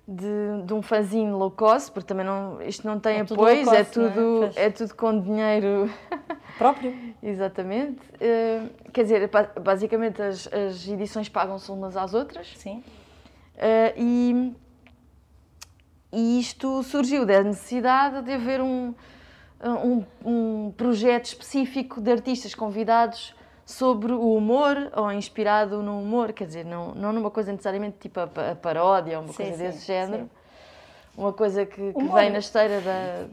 de, 0.09 0.63
de 0.65 0.73
um 0.73 0.81
fanzine 0.83 1.31
low 1.33 1.51
cost, 1.51 1.91
porque 1.91 2.07
também 2.07 2.25
não, 2.25 2.63
isto 2.63 2.87
não 2.87 2.99
tem 3.01 3.19
É 3.19 3.25
tudo 3.25 3.41
apoios, 3.41 3.67
low 3.67 3.75
é, 3.75 3.79
cost, 3.85 3.99
é? 3.99 4.03
tudo, 4.09 4.39
Pois. 4.41 4.57
é 4.57 4.71
tudo 4.71 4.95
com 4.95 5.21
dinheiro 5.21 5.91
Próprio? 6.59 6.95
Exatamente. 7.23 7.99
Eh, 8.21 8.63
quer 8.93 9.03
dizer, 9.03 9.29
ba- 9.29 9.51
basicamente 9.61 10.23
as, 10.23 10.47
as 10.53 10.89
edições 10.89 11.29
pagam-se 11.29 11.71
umas 11.71 11.97
às 11.97 12.15
outras 12.15 12.55
Sim. 12.57 12.83
eh, 13.59 13.93
e, 13.97 14.55
e 16.13 16.39
isto 16.41 16.83
surgiu 16.83 17.27
da 17.27 17.43
necessidade 17.43 18.23
de 18.23 18.33
haver 18.33 18.61
um, 18.63 18.95
um, 19.63 20.05
um 20.25 20.73
projeto 20.77 21.27
específico 21.27 22.01
de 22.01 22.11
artistas 22.11 22.55
convidados 22.55 23.35
sobre 23.67 24.13
o 24.13 24.33
humor 24.35 24.93
ou 24.95 25.11
inspirado 25.11 25.83
no 25.83 26.01
humor, 26.01 26.33
quer 26.33 26.47
dizer, 26.47 26.65
não, 26.65 26.95
não 26.95 27.13
numa 27.13 27.33
coisa 27.33 27.51
necessariamente 27.51 27.97
tipo 27.99 28.21
a, 28.21 28.53
a 28.53 28.55
paródia 28.55 29.19
ou 29.19 29.25
uma 29.25 29.33
Sim, 29.33 29.43
coisa 29.43 29.57
sim, 29.57 29.63
desse 29.65 29.87
género, 29.87 30.23
sim. 30.23 30.31
uma 31.19 31.33
coisa 31.33 31.67
que, 31.67 31.93
que 31.93 32.05
vem 32.05 32.31
na 32.31 32.39
esteira 32.39 32.81
da, 32.81 33.27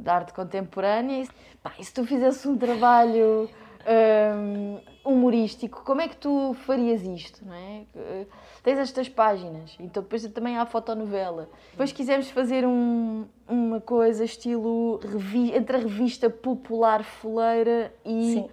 da 0.00 0.14
arte 0.14 0.32
contemporânea. 0.32 1.22
E, 1.22 1.28
pá, 1.62 1.72
e 1.78 1.84
se 1.84 1.94
tu 1.94 2.04
fizesse 2.04 2.48
um 2.48 2.58
trabalho 2.58 3.48
hum, 3.86 4.80
humorístico, 5.04 5.82
como 5.84 6.00
é 6.00 6.08
que 6.08 6.16
tu 6.16 6.54
farias 6.66 7.02
isto, 7.02 7.44
não 7.44 7.54
é? 7.54 7.82
Eh, 7.96 8.26
Tens 8.62 8.78
estas 8.78 9.08
páginas, 9.08 9.74
então 9.80 10.02
depois 10.04 10.24
também 10.28 10.56
há 10.56 10.62
a 10.62 10.66
fotonovela. 10.66 11.48
Depois 11.72 11.90
quisemos 11.90 12.30
fazer 12.30 12.64
um- 12.64 13.24
uma 13.48 13.80
coisa 13.80 14.24
estilo 14.24 14.98
revi- 15.02 15.52
entre 15.52 15.76
a 15.76 15.80
revista 15.80 16.30
popular 16.30 17.02
foleira 17.02 17.92
e 18.04 18.34
Sim. 18.34 18.50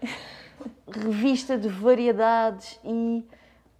revista 0.91 1.57
de 1.57 1.67
variedades 1.69 2.79
e 2.83 3.23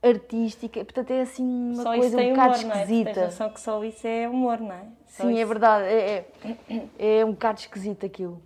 artística. 0.04 0.84
Portanto, 0.86 1.12
é 1.12 1.22
assim 1.22 1.44
uma 1.74 1.84
Só 1.84 1.96
coisa 1.96 2.18
um 2.18 2.30
bocado 2.30 2.54
humor, 2.54 2.66
não 2.66 2.76
é? 2.76 2.82
Esquisita. 2.84 3.14
Tens 3.14 3.24
noção 3.26 3.50
que 3.50 3.60
só 3.60 3.84
isso 3.84 4.08
é 4.08 4.30
humor, 4.30 4.60
não 4.60 4.72
é? 4.72 4.84
Só 5.08 5.24
Sim, 5.24 5.30
é 5.30 5.40
isso. 5.40 5.48
verdade. 5.48 5.86
É, 5.86 6.26
é, 7.00 7.20
é 7.20 7.26
um 7.26 7.32
bocado 7.32 7.60
esquisito 7.60 8.06
aquilo. 8.06 8.42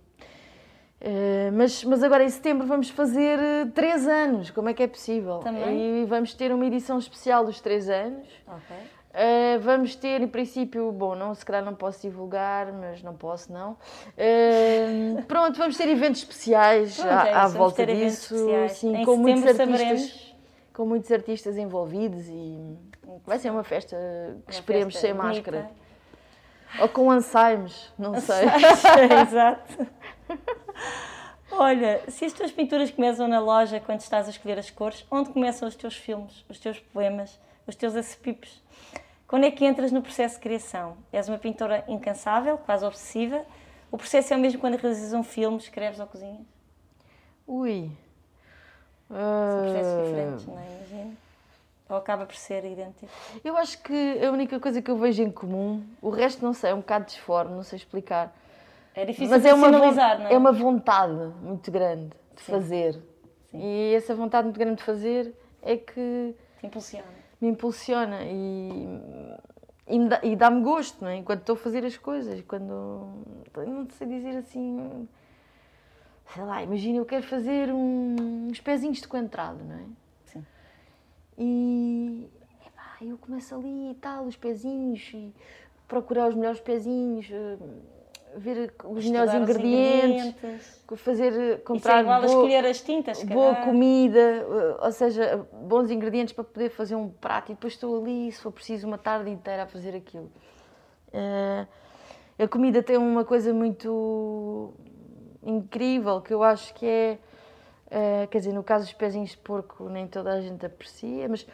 Eh, 1.06 1.50
mas, 1.52 1.84
mas 1.84 2.02
agora 2.02 2.24
em 2.24 2.28
setembro 2.30 2.66
vamos 2.66 2.88
fazer 2.88 3.38
eh, 3.38 3.66
três 3.74 4.08
anos. 4.08 4.50
Como 4.50 4.70
é 4.70 4.74
que 4.74 4.82
é 4.82 4.86
possível? 4.86 5.40
Também? 5.40 6.00
E 6.02 6.04
vamos 6.06 6.32
ter 6.32 6.50
uma 6.50 6.64
edição 6.64 6.98
especial 6.98 7.44
dos 7.44 7.60
três 7.60 7.90
anos. 7.90 8.26
Ok. 8.48 8.76
Eh, 9.12 9.58
vamos 9.58 9.94
ter, 9.94 10.22
em 10.22 10.26
princípio, 10.26 10.90
bom, 10.90 11.14
não, 11.14 11.34
se 11.34 11.44
calhar 11.44 11.62
não 11.62 11.74
posso 11.74 12.00
divulgar, 12.00 12.72
mas 12.72 13.02
não 13.02 13.14
posso, 13.14 13.52
não. 13.52 13.76
Eh, 14.16 15.22
pronto, 15.28 15.58
vamos 15.58 15.76
ter 15.76 15.88
eventos 15.90 16.22
especiais 16.22 16.96
Pronto, 16.96 17.12
à, 17.12 17.28
é 17.28 17.34
à 17.34 17.46
volta 17.48 17.84
disso, 17.84 18.34
sim, 18.70 18.96
Em 18.96 19.04
com 19.04 19.18
muitos 19.18 19.42
artistas, 19.44 19.68
saberemos. 19.68 20.36
com 20.72 20.86
muitos 20.86 21.12
artistas 21.12 21.58
envolvidos 21.58 22.26
e 22.28 22.78
vai 23.26 23.38
ser 23.38 23.50
uma 23.50 23.62
festa 23.62 23.94
que 24.46 24.52
Uma 24.52 24.58
esperemos 24.58 24.94
festa 24.94 25.06
sem 25.06 25.14
bonita. 25.14 25.52
máscara. 25.52 25.70
Ou 26.80 26.88
com 26.88 27.10
Alzheimer's, 27.10 27.92
não 27.98 28.14
sei. 28.18 28.46
Exato. 29.22 29.86
Olha, 31.50 32.02
se 32.08 32.24
as 32.24 32.32
tuas 32.32 32.50
pinturas 32.50 32.90
começam 32.90 33.28
na 33.28 33.38
loja 33.38 33.78
quando 33.80 34.00
estás 34.00 34.26
a 34.26 34.30
escolher 34.30 34.58
as 34.58 34.70
cores, 34.70 35.04
onde 35.10 35.30
começam 35.30 35.68
os 35.68 35.74
teus 35.76 35.94
filmes, 35.96 36.44
os 36.48 36.58
teus 36.58 36.78
poemas, 36.80 37.38
os 37.66 37.74
teus 37.76 37.94
acepipes? 37.94 38.62
Quando 39.28 39.44
é 39.44 39.50
que 39.50 39.64
entras 39.64 39.92
no 39.92 40.02
processo 40.02 40.34
de 40.36 40.40
criação? 40.40 40.96
És 41.12 41.28
uma 41.28 41.38
pintora 41.38 41.84
incansável, 41.88 42.58
quase 42.58 42.84
obsessiva? 42.84 43.44
O 43.90 43.96
processo 43.96 44.34
é 44.34 44.36
o 44.36 44.40
mesmo 44.40 44.60
quando 44.60 44.76
realizas 44.76 45.12
um 45.12 45.22
filme, 45.22 45.56
escreves 45.58 46.00
ou 46.00 46.06
cozinhas? 46.06 46.44
Ui. 47.46 47.90
São 49.08 49.62
processos 49.62 49.92
Ah, 49.92 50.02
diferentes, 50.02 50.46
não 50.46 50.58
é? 50.58 50.66
Imagino. 50.66 51.16
Ou 51.88 51.96
acaba 51.96 52.26
por 52.26 52.34
ser 52.34 52.64
idêntico? 52.64 53.08
Eu 53.44 53.56
acho 53.56 53.78
que 53.82 54.24
a 54.24 54.30
única 54.32 54.58
coisa 54.58 54.80
que 54.82 54.90
eu 54.90 54.96
vejo 54.96 55.22
em 55.22 55.30
comum, 55.30 55.84
o 56.00 56.10
resto 56.10 56.44
não 56.44 56.52
sei, 56.54 56.70
é 56.70 56.74
um 56.74 56.78
bocado 56.78 57.04
disforme, 57.04 57.54
não 57.54 57.62
sei 57.62 57.76
explicar. 57.76 58.34
É 58.94 59.04
difícil 59.04 59.28
Mas 59.30 59.44
é 59.44 59.52
uma, 59.52 59.70
não 59.70 59.84
é? 59.84 60.34
é 60.34 60.38
uma 60.38 60.52
vontade 60.52 61.12
muito 61.42 61.70
grande 61.70 62.10
de 62.34 62.42
Sim. 62.42 62.52
fazer. 62.52 62.94
Sim. 63.50 63.58
E 63.60 63.94
essa 63.94 64.14
vontade 64.14 64.44
muito 64.44 64.58
grande 64.58 64.76
de 64.76 64.82
fazer 64.84 65.34
é 65.62 65.76
que 65.76 66.34
Te 66.60 66.66
impulsiona. 66.66 67.06
me 67.40 67.48
impulsiona 67.48 68.20
e, 68.24 69.00
e, 69.88 69.98
me 69.98 70.08
dá- 70.08 70.20
dá-me 70.36 70.62
gosto, 70.62 71.02
não 71.02 71.08
é? 71.10 71.16
Enquanto 71.16 71.40
estou 71.40 71.54
a 71.54 71.58
fazer 71.58 71.84
as 71.84 71.96
coisas, 71.96 72.40
quando. 72.42 73.08
Não 73.56 73.88
sei 73.90 74.06
dizer 74.06 74.36
assim. 74.36 75.08
Sei 76.32 76.42
lá, 76.44 76.62
imagina, 76.62 76.98
eu 76.98 77.04
quero 77.04 77.22
fazer 77.24 77.70
um- 77.72 78.48
uns 78.50 78.60
pezinhos 78.60 79.00
de 79.00 79.06
coentrado, 79.08 79.62
não 79.64 79.74
é? 79.76 79.84
Sim. 80.24 80.46
E 81.38 82.28
epá, 82.66 82.96
eu 83.02 83.18
começo 83.18 83.54
ali 83.54 83.90
e 83.90 83.94
tal, 83.94 84.24
os 84.24 84.36
pezinhos, 84.36 85.10
e 85.12 85.32
procurar 85.86 86.28
os 86.28 86.34
melhores 86.34 86.60
pezinhos, 86.60 87.28
eh, 87.30 87.56
ver 88.36 88.72
os 88.84 89.04
melhores 89.08 89.34
ingredientes, 89.34 90.26
ingredientes. 90.26 90.84
fazer, 90.96 91.32
eh, 91.32 91.54
Isso 91.54 91.62
comprar 91.64 91.98
é 91.98 92.00
igual 92.02 92.16
a 92.16 92.20
boa- 92.26 92.30
escolher 92.30 92.64
as 92.66 92.80
tintas, 92.80 93.22
boa 93.24 93.54
calhar. 93.54 93.64
comida, 93.64 94.18
eh, 94.18 94.76
ou 94.80 94.92
seja, 94.92 95.46
bons 95.52 95.90
ingredientes 95.90 96.32
para 96.34 96.44
poder 96.44 96.70
fazer 96.70 96.94
um 96.94 97.08
prato 97.08 97.52
e 97.52 97.54
depois 97.54 97.72
estou 97.74 98.00
ali, 98.02 98.30
se 98.32 98.40
for 98.40 98.52
preciso, 98.52 98.86
uma 98.86 98.98
tarde 98.98 99.30
inteira 99.30 99.62
a 99.64 99.66
fazer 99.66 99.94
aquilo. 99.96 100.30
Eh, 101.12 101.66
a 102.38 102.48
comida 102.48 102.82
tem 102.82 102.96
uma 102.96 103.24
coisa 103.24 103.52
muito 103.54 104.72
incrível 105.42 106.20
que 106.20 106.32
eu 106.34 106.42
acho 106.42 106.74
que 106.74 106.86
é, 107.90 108.26
quer 108.30 108.38
dizer, 108.38 108.52
no 108.52 108.64
caso 108.64 108.84
dos 108.86 108.94
pezinhos 108.94 109.30
de 109.30 109.36
porco 109.38 109.88
nem 109.88 110.06
toda 110.08 110.32
a 110.32 110.40
gente 110.40 110.64
aprecia, 110.66 111.28
mas 111.28 111.46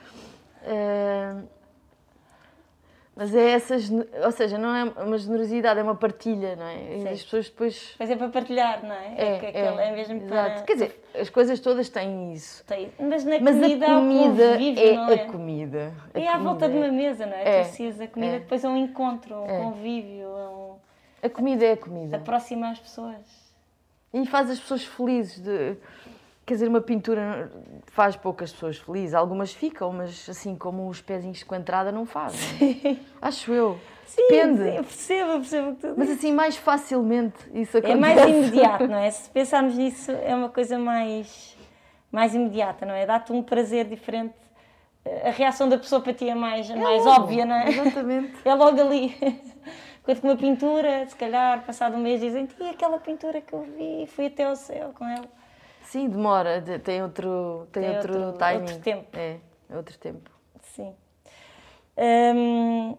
mas 3.16 3.35
é 3.35 3.51
essa, 3.51 3.79
gene- 3.79 4.07
ou 4.25 4.31
seja, 4.33 4.57
não 4.57 4.75
é 4.75 4.85
uma 5.05 5.18
generosidade, 5.18 5.79
é 5.79 5.83
uma 5.83 5.94
partilha, 5.96 6.57
não 6.57 6.64
é? 6.66 6.96
E 6.96 7.01
Sim. 7.03 7.09
as 7.09 7.23
pessoas 7.25 7.49
depois 7.51 7.94
Mas 7.99 8.09
é 8.11 8.16
para 8.16 8.29
partilhar, 8.29 8.83
não 8.85 8.94
é? 8.94 9.14
é, 9.16 9.38
que 9.38 9.46
aquele 9.46 9.66
é, 9.83 9.92
mesmo 9.92 10.14
exato. 10.16 10.29
para. 10.29 10.62
Quer 10.62 10.73
dizer, 10.75 11.05
as 11.20 11.29
coisas 11.29 11.61
todas 11.61 11.88
têm 11.88 12.33
isso. 12.33 12.64
Tem- 12.64 12.90
Mas 12.99 13.25
na 13.25 13.38
Mas 13.40 13.55
comida, 13.57 13.87
a 13.87 13.94
comida 13.94 14.53
convívio, 14.53 14.83
é, 14.83 14.92
não 14.94 15.09
é? 15.11 15.14
a 15.14 15.27
comida. 15.27 15.94
A 16.14 16.20
É 16.20 16.29
à 16.29 16.38
volta 16.38 16.66
de 16.68 16.75
comida 16.75 16.92
uma 16.92 16.92
mesa, 17.03 17.27
não 17.27 17.35
é? 17.35 17.42
É, 17.42 17.44
Tu 17.62 17.66
associas 17.66 18.01
a 18.01 18.07
comida 18.07 18.37
é. 18.37 18.38
depois 18.38 18.64
a 18.64 18.68
um 18.70 18.77
encontro, 18.77 19.35
um 19.35 19.46
É. 19.51 19.59
convívio, 19.59 20.27
a 20.29 20.51
um... 20.51 20.77
A 21.23 21.29
comida 21.29 21.64
é 21.66 21.73
a 21.73 21.77
comida. 21.77 22.16
aproxima 22.16 22.70
as 22.70 22.79
pessoas. 22.79 23.51
E 24.14 24.25
faz 24.27 24.49
as 24.51 24.59
pessoas 24.59 24.85
felizes. 24.85 25.38
De... 25.40 25.77
Quer 26.51 26.55
dizer, 26.55 26.67
uma 26.69 26.81
pintura 26.81 27.49
faz 27.93 28.17
poucas 28.17 28.51
pessoas 28.51 28.77
felizes. 28.77 29.15
Algumas 29.15 29.53
ficam, 29.53 29.93
mas 29.93 30.29
assim 30.29 30.57
como 30.57 30.89
os 30.89 31.01
pezinhos 31.01 31.45
com 31.45 31.55
entrada 31.55 31.93
não 31.93 32.05
faz. 32.05 32.35
é? 32.61 32.97
Acho 33.23 33.53
eu. 33.53 33.79
Sim, 34.05 34.27
Depende. 34.29 34.59
sim, 34.59 34.75
eu 34.75 34.83
percebo, 34.83 35.31
percebo 35.35 35.69
o 35.71 35.75
que 35.77 35.81
tu 35.83 35.95
Mas 35.97 36.11
assim, 36.11 36.33
mais 36.33 36.57
facilmente 36.57 37.37
isso 37.55 37.77
É 37.77 37.79
acontece. 37.79 38.01
mais 38.01 38.21
imediato, 38.29 38.89
não 38.89 38.99
é? 38.99 39.09
Se 39.13 39.31
pensarmos 39.31 39.77
nisso, 39.77 40.11
é 40.11 40.35
uma 40.35 40.49
coisa 40.49 40.77
mais, 40.77 41.57
mais 42.11 42.35
imediata, 42.35 42.85
não 42.85 42.95
é? 42.95 43.07
Dá-te 43.07 43.33
um 43.33 43.45
prazer 43.45 43.85
diferente. 43.85 44.35
A 45.25 45.31
reação 45.31 45.69
da 45.69 45.79
pessoa 45.79 46.01
para 46.03 46.13
ti 46.13 46.29
é 46.29 46.35
mais, 46.35 46.69
mais 46.69 47.05
logo, 47.05 47.23
óbvia, 47.23 47.47
não 47.47 47.55
é? 47.55 47.69
Exatamente. 47.69 48.33
É 48.45 48.53
logo 48.57 48.81
ali. 48.81 49.15
Enquanto 50.03 50.21
que 50.21 50.27
uma 50.27 50.37
pintura, 50.37 51.07
se 51.07 51.15
calhar, 51.15 51.65
passado 51.65 51.95
um 51.97 52.01
mês, 52.01 52.21
dizem 52.21 52.49
e 52.59 52.71
aquela 52.71 52.99
pintura 52.99 53.41
que 53.41 53.53
eu 53.53 53.63
vi, 53.63 54.09
fui 54.09 54.27
até 54.27 54.47
ao 54.47 54.57
céu 54.57 54.93
com 54.99 55.07
ela. 55.07 55.29
Sim, 55.90 56.09
demora. 56.09 56.61
de- 56.61 56.79
Tem 56.79 57.03
outro, 57.03 57.66
tem 57.72 57.83
Tem 57.83 57.96
outro, 57.96 58.18
outro- 58.26 58.38
timing. 58.38 58.61
outro 58.61 58.79
tempo. 58.79 59.09
É, 59.18 59.37
outro 59.74 59.98
tempo. 59.98 60.31
Sim. 60.62 60.94
Hum, 61.96 62.96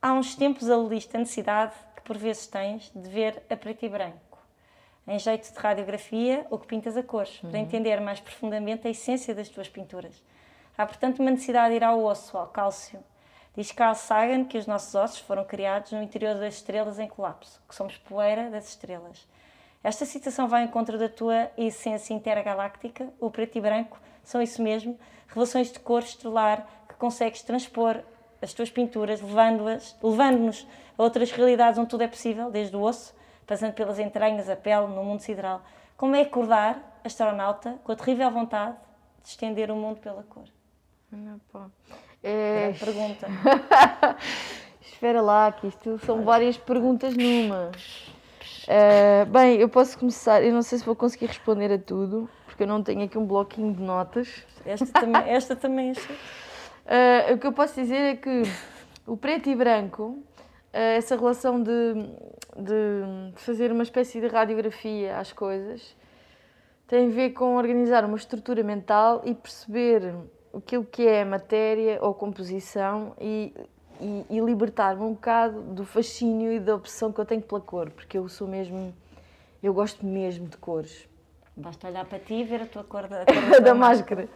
há 0.00 0.12
uns 0.12 0.34
tempos 0.36 0.70
aludiste 0.70 1.14
a 1.16 1.18
necessidade 1.20 1.74
que 1.96 2.02
por 2.02 2.16
vezes 2.16 2.46
tens 2.46 2.90
de 2.94 3.08
ver 3.08 3.42
a 3.50 3.56
preto 3.56 3.84
e 3.84 3.88
branco, 3.88 4.38
em 5.06 5.18
jeito 5.18 5.52
de 5.52 5.58
radiografia 5.58 6.46
ou 6.50 6.58
que 6.58 6.66
pintas 6.68 6.96
a 6.96 7.02
cores, 7.02 7.38
para 7.40 7.58
entender 7.58 8.00
mais 8.00 8.20
profundamente 8.20 8.86
a 8.86 8.90
essência 8.90 9.34
das 9.34 9.48
tuas 9.48 9.68
pinturas. 9.68 10.22
Há, 10.78 10.86
portanto, 10.86 11.18
uma 11.18 11.30
necessidade 11.32 11.70
de 11.70 11.76
ir 11.76 11.84
ao 11.84 12.02
osso, 12.02 12.38
ao 12.38 12.46
cálcio. 12.46 13.00
Diz 13.56 13.72
Carl 13.72 13.96
Sagan 13.96 14.44
que 14.44 14.56
os 14.56 14.66
nossos 14.68 14.94
ossos 14.94 15.18
foram 15.18 15.44
criados 15.44 15.90
no 15.90 16.00
interior 16.00 16.36
das 16.36 16.54
estrelas 16.54 16.98
em 17.00 17.08
colapso, 17.08 17.60
que 17.68 17.74
somos 17.74 17.96
poeira 17.98 18.48
das 18.48 18.68
estrelas. 18.68 19.26
Esta 19.82 20.04
citação 20.04 20.46
vai 20.46 20.64
em 20.64 20.68
contra 20.68 20.98
da 20.98 21.08
tua 21.08 21.50
essência 21.56 22.12
intergaláctica, 22.12 23.08
o 23.18 23.30
preto 23.30 23.56
e 23.56 23.60
branco 23.60 23.98
são 24.22 24.42
isso 24.42 24.62
mesmo, 24.62 24.98
revelações 25.26 25.72
de 25.72 25.78
cor 25.80 26.02
estelar 26.02 26.66
que 26.88 26.94
consegues 26.96 27.42
transpor 27.42 27.98
as 28.42 28.52
tuas 28.52 28.70
pinturas, 28.70 29.20
levando-as- 29.22 29.96
levando-nos 30.02 30.66
a 30.98 31.02
outras 31.02 31.30
realidades 31.30 31.78
onde 31.78 31.88
tudo 31.88 32.02
é 32.02 32.08
possível, 32.08 32.50
desde 32.50 32.76
o 32.76 32.80
osso, 32.82 33.14
passando 33.46 33.72
pelas 33.72 33.98
entranhas, 33.98 34.48
a 34.48 34.56
pele, 34.56 34.86
no 34.86 35.02
mundo 35.02 35.20
sideral. 35.20 35.62
Como 35.96 36.14
é 36.14 36.22
acordar, 36.22 37.00
astronauta, 37.04 37.78
com 37.84 37.92
a 37.92 37.96
terrível 37.96 38.30
vontade 38.30 38.76
de 39.22 39.28
estender 39.30 39.70
o 39.70 39.76
mundo 39.76 39.98
pela 40.00 40.22
cor? 40.24 40.44
É, 42.22 42.72
Grande 42.72 42.78
pergunta. 42.84 43.26
Espera 44.82 45.20
lá, 45.22 45.50
que 45.52 45.66
isto 45.68 45.98
são 46.04 46.22
várias 46.22 46.56
perguntas 46.58 47.14
numa. 47.16 47.70
Eh, 48.72 49.24
bem, 49.24 49.56
eu 49.56 49.68
posso 49.68 49.98
começar. 49.98 50.44
Eu 50.44 50.52
não 50.52 50.62
sei 50.62 50.78
se 50.78 50.84
vou 50.84 50.94
conseguir 50.94 51.26
responder 51.26 51.72
a 51.72 51.78
tudo, 51.78 52.30
porque 52.46 52.62
eu 52.62 52.68
não 52.68 52.84
tenho 52.84 53.02
aqui 53.02 53.18
um 53.18 53.26
bloquinho 53.26 53.74
de 53.74 53.82
notas. 53.82 54.46
Esta 54.64 54.86
também, 54.86 55.22
esta 55.28 55.56
também 55.56 55.90
achei. 55.90 56.16
Eh, 56.86 57.34
o 57.34 57.38
que 57.38 57.48
eu 57.48 57.52
posso 57.52 57.74
dizer 57.74 57.96
é 57.96 58.14
que 58.14 58.42
o 59.08 59.16
preto 59.16 59.50
e 59.50 59.56
branco, 59.56 60.22
eh, 60.72 60.98
essa 60.98 61.16
relação 61.16 61.60
de, 61.60 61.94
de 62.56 63.32
fazer 63.34 63.72
uma 63.72 63.82
espécie 63.82 64.20
de 64.20 64.28
radiografia 64.28 65.18
às 65.18 65.32
coisas, 65.32 65.96
tem 66.86 67.08
a 67.08 67.10
ver 67.10 67.30
com 67.30 67.56
organizar 67.56 68.04
uma 68.04 68.16
estrutura 68.16 68.62
mental 68.62 69.20
e 69.24 69.34
perceber 69.34 70.14
aquilo 70.56 70.84
que 70.84 71.04
é 71.08 71.24
matéria 71.24 71.98
ou 72.00 72.14
composição 72.14 73.16
e 73.20 73.52
e, 74.00 74.26
e 74.30 74.40
libertar-me 74.40 75.02
um 75.02 75.12
bocado 75.12 75.60
do 75.60 75.84
fascínio 75.84 76.52
e 76.52 76.58
da 76.58 76.74
obsessão 76.74 77.12
que 77.12 77.20
eu 77.20 77.24
tenho 77.24 77.42
pela 77.42 77.60
cor, 77.60 77.90
porque 77.90 78.18
eu 78.18 78.28
sou 78.28 78.48
mesmo. 78.48 78.94
Eu 79.62 79.74
gosto 79.74 80.04
mesmo 80.06 80.48
de 80.48 80.56
cores. 80.56 81.06
Basta 81.54 81.88
olhar 81.88 82.06
para 82.06 82.18
ti 82.18 82.34
e 82.34 82.44
ver 82.44 82.62
a 82.62 82.66
tua 82.66 82.82
cor 82.82 83.06
da, 83.06 83.24
cor 83.26 83.60
da, 83.60 83.74
máscara. 83.74 84.28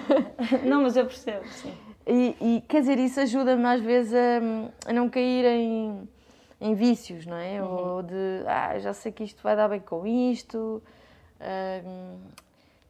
não, 0.66 0.82
mas 0.82 0.96
eu 0.96 1.06
percebo, 1.06 1.46
sim. 1.48 1.72
E, 2.06 2.36
e 2.40 2.60
quer 2.68 2.80
dizer, 2.80 2.98
isso 2.98 3.20
ajuda-me 3.20 3.64
às 3.64 3.80
vezes 3.80 4.12
a, 4.14 4.90
a 4.90 4.92
não 4.92 5.08
cair 5.08 5.44
em, 5.46 6.08
em 6.60 6.74
vícios, 6.74 7.24
não 7.24 7.36
é? 7.36 7.62
Uhum. 7.62 7.68
Ou 7.68 8.02
de, 8.02 8.42
ah, 8.46 8.78
já 8.78 8.92
sei 8.92 9.10
que 9.10 9.24
isto 9.24 9.42
vai 9.42 9.56
dar 9.56 9.68
bem 9.68 9.80
com 9.80 10.06
isto. 10.06 10.82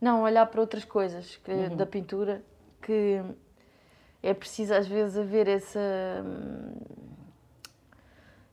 Não, 0.01 0.23
olhar 0.23 0.47
para 0.47 0.61
outras 0.61 0.85
coisas 0.85 1.37
que, 1.37 1.51
uhum. 1.51 1.77
da 1.77 1.87
pintura 1.87 2.43
que 2.81 3.21
é 4.23 4.35
preciso 4.35 4.75
às 4.75 4.87
vezes 4.87 5.17
haver 5.17 5.49
essa 5.49 5.81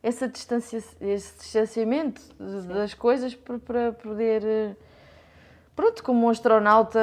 essa 0.02 0.28
distância, 0.28 0.78
esse 0.78 1.40
distanciamento 1.40 2.22
Sim. 2.22 2.68
das 2.68 2.94
coisas 2.94 3.34
para, 3.34 3.58
para 3.58 3.92
poder 3.92 4.78
pronto, 5.76 6.04
como 6.04 6.28
um 6.28 6.30
astronauta 6.30 7.00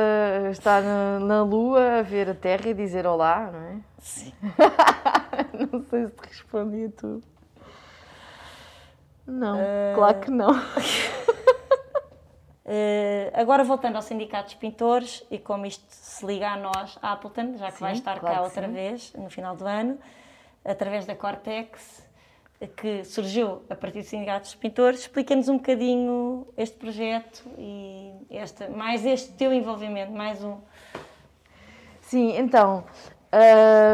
estar 0.53 0.83
na, 0.83 1.19
na, 1.19 1.43
Lua 1.43 1.99
a 1.99 2.03
ver 2.03 2.31
a 2.31 2.35
Terra 2.35 2.69
e 2.69 2.75
dizer 2.75 3.05
olá, 3.07 3.51
não 3.53 3.61
é? 3.61 3.77
Sim. 3.99 4.33
não 5.73 5.85
sei 5.85 6.07
se 6.07 6.13
te 6.13 6.29
respondi 6.29 6.85
a 6.85 7.01
tudo. 7.01 7.23
Não, 9.27 9.59
uh... 9.59 9.95
claro 9.95 10.21
que 10.21 10.31
não. 10.31 10.51
Uh, 12.65 13.31
agora 13.35 13.65
voltando 13.65 13.97
ao 13.97 14.03
Sindicato 14.03 14.45
dos 14.45 14.55
Pintores 14.55 15.25
e 15.29 15.37
como 15.37 15.67
isto 15.67 15.85
se 15.89 16.25
liga 16.25 16.51
a 16.51 16.57
nós, 16.57 16.97
Appleton, 17.03 17.57
já 17.57 17.67
que 17.67 17.79
sim, 17.79 17.81
vai 17.81 17.93
estar 17.93 18.21
claro 18.21 18.37
cá 18.37 18.43
outra 18.43 18.67
sim. 18.69 18.73
vez 18.73 19.13
no 19.15 19.29
final 19.29 19.57
do 19.57 19.67
ano, 19.67 19.99
através 20.65 21.05
da 21.05 21.17
Cortex, 21.17 22.07
que 22.77 23.05
surgiu 23.05 23.63
a 23.69 23.75
partir 23.75 24.03
do 24.03 24.07
Sindicato 24.07 24.43
dos 24.43 24.55
Pintores, 24.55 25.01
explica-nos 25.01 25.49
um 25.49 25.57
bocadinho 25.57 26.47
este 26.57 26.77
projeto 26.77 27.43
e 27.59 28.13
esta, 28.31 28.69
mais 28.69 29.05
este 29.05 29.33
teu 29.33 29.53
envolvimento, 29.53 30.13
mais 30.13 30.43
um. 30.45 30.59
Sim, 32.03 32.37
então, 32.37 32.85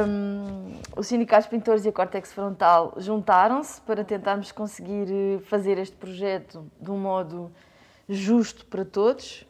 um, 0.06 0.78
o 0.94 1.02
Sindicato 1.02 1.42
dos 1.42 1.50
Pintores 1.50 1.84
e 1.86 1.88
a 1.88 1.92
Cortex 1.92 2.32
Frontal 2.34 2.92
juntaram-se 2.98 3.80
para 3.80 4.04
tentarmos 4.04 4.52
conseguir 4.52 5.08
eh, 5.10 5.38
fazer 5.44 5.78
este 5.78 5.96
projeto 5.96 6.70
de 6.80 6.90
um 6.90 6.98
modo 6.98 7.50
justo 8.08 8.64
para 8.66 8.84
todos. 8.84 9.46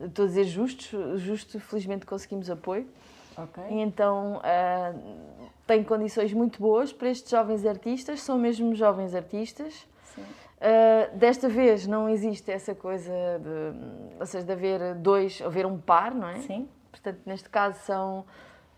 Estou 0.00 0.24
a 0.24 0.28
dizer 0.28 0.44
justo, 0.44 1.18
justo, 1.18 1.58
felizmente 1.60 2.06
conseguimos 2.06 2.48
apoio. 2.48 2.88
Okay. 3.36 3.64
E 3.70 3.80
então 3.80 4.38
uh, 4.38 5.18
tem 5.66 5.84
condições 5.84 6.32
muito 6.32 6.60
boas 6.60 6.92
para 6.92 7.08
estes 7.08 7.30
jovens 7.30 7.64
artistas, 7.66 8.20
são 8.20 8.38
mesmo 8.38 8.74
jovens 8.74 9.14
artistas. 9.14 9.86
Uh, 10.16 11.16
desta 11.16 11.48
vez 11.48 11.86
não 11.86 12.08
existe 12.08 12.50
essa 12.50 12.74
coisa 12.74 13.12
de, 13.12 14.18
ou 14.18 14.26
seja, 14.26 14.44
de 14.44 14.52
haver 14.52 14.94
dois, 14.96 15.40
haver 15.40 15.64
um 15.66 15.78
par, 15.78 16.12
não 16.12 16.28
é? 16.28 16.40
Sim. 16.40 16.68
Portanto, 16.90 17.20
neste 17.24 17.48
caso 17.48 17.78
são 17.84 18.24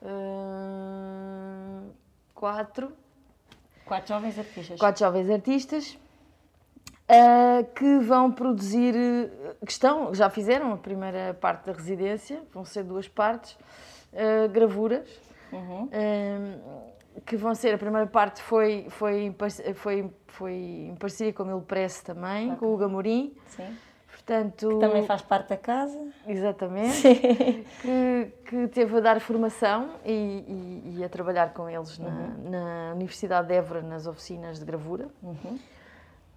uh, 0.03 1.91
quatro. 2.35 2.93
Quatro 3.87 4.09
jovens 4.15 4.39
artistas. 4.39 4.79
Quatro 4.79 5.01
jovens 5.01 5.31
artistas 5.31 5.99
uh, 7.11 7.65
que 7.75 7.99
vão 7.99 8.31
produzir, 8.31 8.95
que 9.65 9.73
estão, 9.73 10.15
já 10.15 10.31
fizeram 10.31 10.73
a 10.73 10.77
primeira 10.77 11.37
parte 11.41 11.67
da 11.67 11.73
residência, 11.73 12.43
vão 12.53 12.65
ser 12.65 12.85
duas 12.85 13.09
partes, 13.09 13.59
uh, 14.13 14.49
gravuras, 14.49 15.09
uhum. 15.53 15.85
uh, 15.85 17.21
que 17.27 17.37
vão 17.37 17.55
ser, 17.55 17.75
a 17.75 17.79
primeira 17.79 18.07
parte 18.07 18.41
foi, 18.41 18.87
foi, 18.89 19.35
foi, 19.75 20.11
foi 20.29 20.55
em 20.55 20.95
parceria 20.95 21.33
com 21.33 21.43
o 21.43 21.47
Mil 21.47 21.61
Press 21.61 22.03
também, 22.03 22.47
okay. 22.47 22.59
com 22.59 22.75
o 22.75 22.77
Gamorim. 22.77 23.35
Sim. 23.49 23.77
Portanto, 24.09 24.69
que 24.69 24.79
também 24.79 25.07
faz 25.07 25.23
parte 25.23 25.49
da 25.49 25.57
casa. 25.57 25.99
Exatamente. 26.27 27.03
Que, 27.81 28.33
que 28.45 28.69
teve 28.69 28.99
a 28.99 29.01
dar 29.01 29.21
formação 29.21 29.93
e, 30.05 30.13
e, 30.13 30.99
e 30.99 31.05
a 31.05 31.09
trabalhar 31.09 31.55
com 31.55 31.69
eles 31.69 31.99
na, 31.99 32.09
uhum. 32.09 32.51
na 32.51 32.93
Universidade 32.95 33.49
de 33.49 33.55
Évora, 33.55 33.83
nas 33.83 34.07
oficinas 34.07 34.59
de 34.59 34.65
gravura. 34.65 35.09
Uhum. 35.23 35.59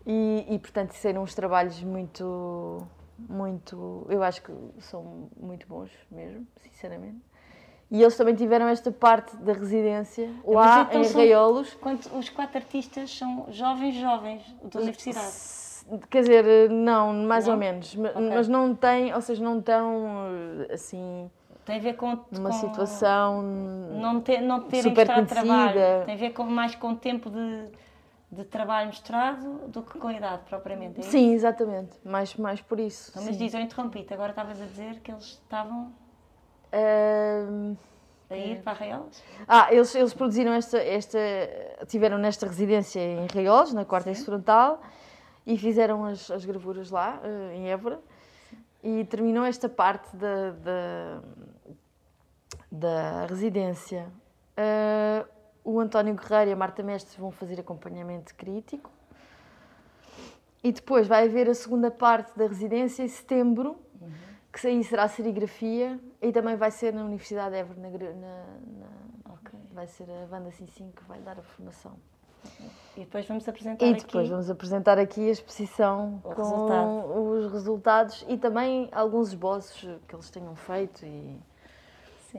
E, 0.06 0.46
e 0.50 0.60
portanto, 0.60 0.92
serão 0.92 1.24
uns 1.24 1.34
trabalhos 1.34 1.82
muito, 1.82 2.86
muito, 3.18 4.06
eu 4.10 4.22
acho 4.22 4.42
que 4.42 4.52
são 4.80 5.30
muito 5.38 5.66
bons 5.68 5.92
mesmo, 6.12 6.46
sinceramente. 6.62 7.22
E 7.90 8.02
eles 8.02 8.18
também 8.18 8.34
tiveram 8.34 8.68
esta 8.68 8.92
parte 8.92 9.36
da 9.38 9.54
residência 9.54 10.30
lá 10.46 10.88
então 10.90 11.04
em 11.04 11.12
Raiolos. 11.12 11.78
Os 12.18 12.28
quatro 12.28 12.58
artistas 12.58 13.16
são 13.16 13.46
jovens, 13.50 13.94
jovens 13.96 14.42
da 14.64 14.80
universidade. 14.80 15.32
Quer 16.10 16.22
dizer, 16.22 16.70
não, 16.72 17.14
mais 17.14 17.46
não? 17.46 17.54
ou 17.54 17.60
menos. 17.60 17.96
Okay. 17.96 18.30
Mas 18.30 18.48
não 18.48 18.74
têm, 18.74 19.14
ou 19.14 19.22
seja, 19.22 19.44
não 19.44 19.60
estão 19.60 20.06
assim. 20.72 21.30
Tem 21.66 21.78
a 21.78 21.80
ver 21.80 21.94
com. 21.94 22.18
Numa 22.32 22.50
com, 22.50 22.56
situação. 22.56 23.44
Não, 23.44 24.20
ter, 24.22 24.42
não 24.42 24.62
terem 24.62 24.84
super 24.84 25.02
estado 25.04 25.28
trabalho. 25.28 26.06
Tem 26.06 26.16
a 26.16 26.18
ver 26.18 26.32
com, 26.32 26.44
mais 26.46 26.74
com 26.74 26.94
o 26.94 26.96
tempo 26.96 27.30
de 27.30 27.68
de 28.34 28.44
trabalho 28.46 28.88
mostrado 28.88 29.68
do 29.68 29.84
que 29.84 29.98
com 29.98 30.08
a 30.08 30.14
idade 30.14 30.44
propriamente. 30.50 31.00
É 31.00 31.04
sim, 31.04 31.34
exatamente. 31.34 31.92
Mais, 32.04 32.36
mais 32.36 32.62
por 32.62 32.80
isso. 32.80 33.12
Então, 33.12 33.24
mas 33.24 33.38
diz, 33.38 33.54
eu 33.54 33.60
interrompi-te, 33.60 34.14
agora 34.14 34.32
estavas 34.32 34.62
a 34.62 34.66
dizer 34.66 35.00
que 35.02 35.12
eles 35.12 35.24
estavam. 35.24 35.94
Uh... 36.74 37.78
A 38.30 38.36
ir 38.36 38.64
para 38.64 38.72
Arraiolos? 38.72 39.22
Ah, 39.48 39.68
eles, 39.72 39.94
eles 39.94 40.14
produziram 40.14 40.54
esta, 40.54 40.78
esta. 40.80 41.20
tiveram 41.88 42.18
nesta 42.18 42.48
residência 42.48 43.00
em 43.00 43.28
Arraiolos, 43.30 43.74
na 43.74 43.86
Quarta 43.86 44.14
Frontal, 44.16 44.82
e 45.46 45.58
fizeram 45.58 46.04
as, 46.06 46.32
as 46.32 46.44
gravuras 46.44 46.90
lá, 46.90 47.22
uh, 47.24 47.52
em 47.52 47.70
Évora. 47.70 48.00
E 48.82 49.06
terminou 49.06 49.46
esta 49.46 49.70
parte 49.70 50.16
da, 50.16 50.52
da, 50.52 51.22
da 52.72 53.26
residência. 53.28 54.08
Uh, 54.58 55.43
o 55.64 55.80
António 55.80 56.14
Guerreiro 56.16 56.52
e 56.52 56.54
a 56.54 56.56
Marta 56.56 56.84
Mestre 56.84 57.20
vão 57.20 57.32
fazer 57.32 57.60
acompanhamento 57.60 58.36
crítico. 58.36 58.92
E 60.64 60.72
depois 60.72 61.08
vai 61.08 61.26
haver 61.26 61.50
a 61.50 61.54
segunda 61.54 61.92
parte 61.92 62.38
da 62.38 62.48
residência 62.48 63.04
em 63.04 63.08
setembro, 63.08 63.78
uhum. 64.02 64.12
que 64.52 64.68
aí 64.68 64.84
será 64.84 65.04
a 65.04 65.08
serigrafia 65.08 66.00
e 66.22 66.32
também 66.32 66.56
vai 66.56 66.72
ser 66.72 66.94
na 66.94 67.04
Universidade 67.04 67.52
de 67.52 67.58
Évora, 67.58 67.80
na, 67.80 67.90
na, 67.90 69.34
okay. 69.34 69.60
vai 69.74 69.88
ser 69.88 70.08
a 70.10 70.34
Wanda 70.34 70.52
Sim 70.52 70.92
que 70.96 71.04
vai 71.04 71.20
dar 71.20 71.38
a 71.38 71.42
formação. 71.42 71.98
E 72.96 73.02
depois 73.02 73.26
vamos 73.26 73.48
apresentar 73.48 73.86
e 73.86 73.92
aqui... 73.92 74.06
depois 74.06 74.30
vamos 74.30 74.50
apresentar 74.50 75.00
aqui 75.00 75.28
a 75.28 75.32
exposição 75.32 76.22
o 76.24 76.34
com 76.34 76.42
resultado. 76.42 77.22
os 77.22 77.52
resultados 77.52 78.26
e 78.28 78.38
também 78.38 78.90
alguns 78.92 79.30
esboços 79.30 79.82
que 80.08 80.16
eles 80.16 80.30
tenham 80.30 80.56
feito. 80.56 81.06
E... 81.06 81.38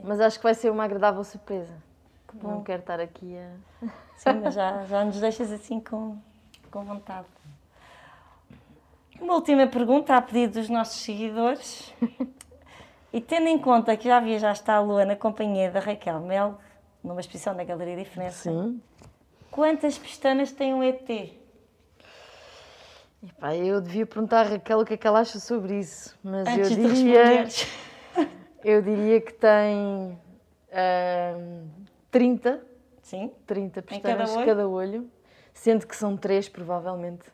Mas 0.03 0.19
acho 0.19 0.37
que 0.37 0.43
vai 0.43 0.53
ser 0.53 0.71
uma 0.71 0.83
agradável 0.83 1.23
surpresa. 1.23 1.73
Bom. 2.41 2.49
Não 2.49 2.63
quero 2.63 2.81
estar 2.81 2.99
aqui 2.99 3.35
a. 3.37 3.87
Sim, 4.17 4.41
mas 4.43 4.53
já, 4.53 4.85
já 4.85 5.03
nos 5.03 5.19
deixas 5.19 5.51
assim 5.51 5.79
com, 5.79 6.17
com 6.71 6.83
vontade. 6.83 7.27
Uma 9.19 9.35
última 9.35 9.67
pergunta 9.67 10.15
a 10.15 10.21
pedido 10.21 10.59
dos 10.59 10.69
nossos 10.69 11.01
seguidores. 11.01 11.93
E 13.13 13.21
tendo 13.21 13.47
em 13.47 13.57
conta 13.57 13.95
que 13.95 14.09
já 14.09 14.19
viajaste 14.19 14.69
à 14.69 14.79
Lua 14.81 15.05
na 15.05 15.15
companhia 15.15 15.71
da 15.71 15.79
Raquel 15.79 16.19
Mel, 16.19 16.59
numa 17.01 17.21
exposição 17.21 17.55
da 17.55 17.63
Galeria 17.63 17.95
Diferença, 17.95 18.51
Sim. 18.51 18.81
quantas 19.49 19.97
pestanas 19.97 20.51
tem 20.51 20.73
um 20.73 20.83
ET? 20.83 21.09
Epá, 23.23 23.55
eu 23.55 23.79
devia 23.79 24.05
perguntar 24.05 24.41
a 24.41 24.49
Raquel 24.49 24.79
o 24.79 24.85
que 24.85 24.95
é 24.95 24.97
que 24.97 25.07
ela 25.07 25.21
acha 25.21 25.39
sobre 25.39 25.79
isso, 25.79 26.13
mas 26.21 26.45
Antes 26.45 26.71
eu 26.71 26.77
diria, 26.77 27.47
eu 28.65 28.81
diria 28.81 29.21
que 29.21 29.33
tem 29.33 30.19
30. 32.15 32.65
Sim. 33.01 33.29
30 33.45 33.81
pestanas 33.81 34.29
cada 34.29 34.39
olho? 34.39 34.45
cada 34.45 34.69
olho, 34.69 35.11
sendo 35.53 35.85
que 35.85 35.93
são 35.93 36.15
três, 36.15 36.47
provavelmente. 36.47 37.25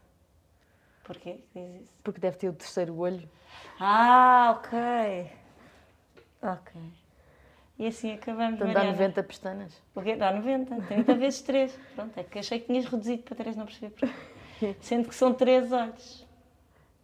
Porquê 1.03 1.33
que 1.53 1.59
diz 1.59 1.83
isso? 1.83 1.93
Porque 2.03 2.19
deve 2.19 2.37
ter 2.37 2.49
o 2.49 2.53
terceiro 2.53 2.97
olho. 2.97 3.29
Ah, 3.79 4.57
ok. 4.57 5.31
Ok. 6.41 6.81
E 7.77 7.85
assim 7.85 8.11
acabamos, 8.11 8.55
Então 8.55 8.73
dá 8.73 8.83
90 8.83 9.21
pestanas. 9.21 9.79
Porque 9.93 10.15
dá 10.15 10.33
90, 10.33 10.75
30 10.81 11.13
vezes 11.13 11.43
3. 11.43 11.79
Pronto, 11.95 12.17
é 12.17 12.23
que 12.23 12.39
achei 12.39 12.59
que 12.59 12.65
tinhas 12.65 12.85
reduzido 12.85 13.21
para 13.21 13.35
3, 13.35 13.55
não 13.55 13.65
percebi 13.67 13.93
porquê. 13.93 14.75
Sendo 14.81 15.07
que 15.07 15.13
são 15.13 15.31
3 15.31 15.71
olhos. 15.71 16.27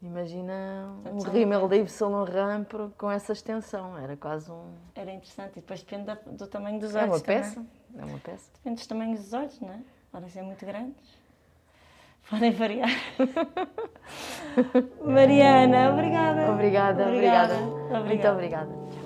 Imagina 0.02 0.96
um 1.12 1.20
rímel 1.24 1.68
da 1.68 1.76
Yves 1.76 1.94
Saint 1.94 2.12
Laurent 2.12 2.68
com 2.98 3.10
essa 3.10 3.34
extensão, 3.34 3.98
era 3.98 4.16
quase 4.16 4.52
um... 4.52 4.74
Era 4.94 5.12
interessante, 5.12 5.54
e 5.54 5.62
depois 5.62 5.82
depende 5.82 6.16
do 6.34 6.46
tamanho 6.48 6.80
dos 6.80 6.94
olhos 6.94 7.10
É 7.10 7.16
uma 7.16 7.20
peça, 7.20 7.66
é 7.98 8.06
uma 8.06 8.20
peça. 8.20 8.52
Depende 8.54 8.76
dos 8.76 8.88
tamanhos 8.88 9.20
dos 9.22 9.34
olhos, 9.34 9.60
não 9.60 9.70
é? 9.70 9.80
Podem 10.12 10.30
ser 10.30 10.44
muito 10.44 10.64
grandes, 10.64 11.18
podem 12.30 12.52
variar. 12.52 12.90
Mariana, 15.04 15.92
obrigada. 15.92 16.52
Obrigada, 16.52 17.04
obrigada. 17.08 17.56
obrigada. 17.56 18.06
Muito 18.06 18.28
obrigada. 18.28 18.97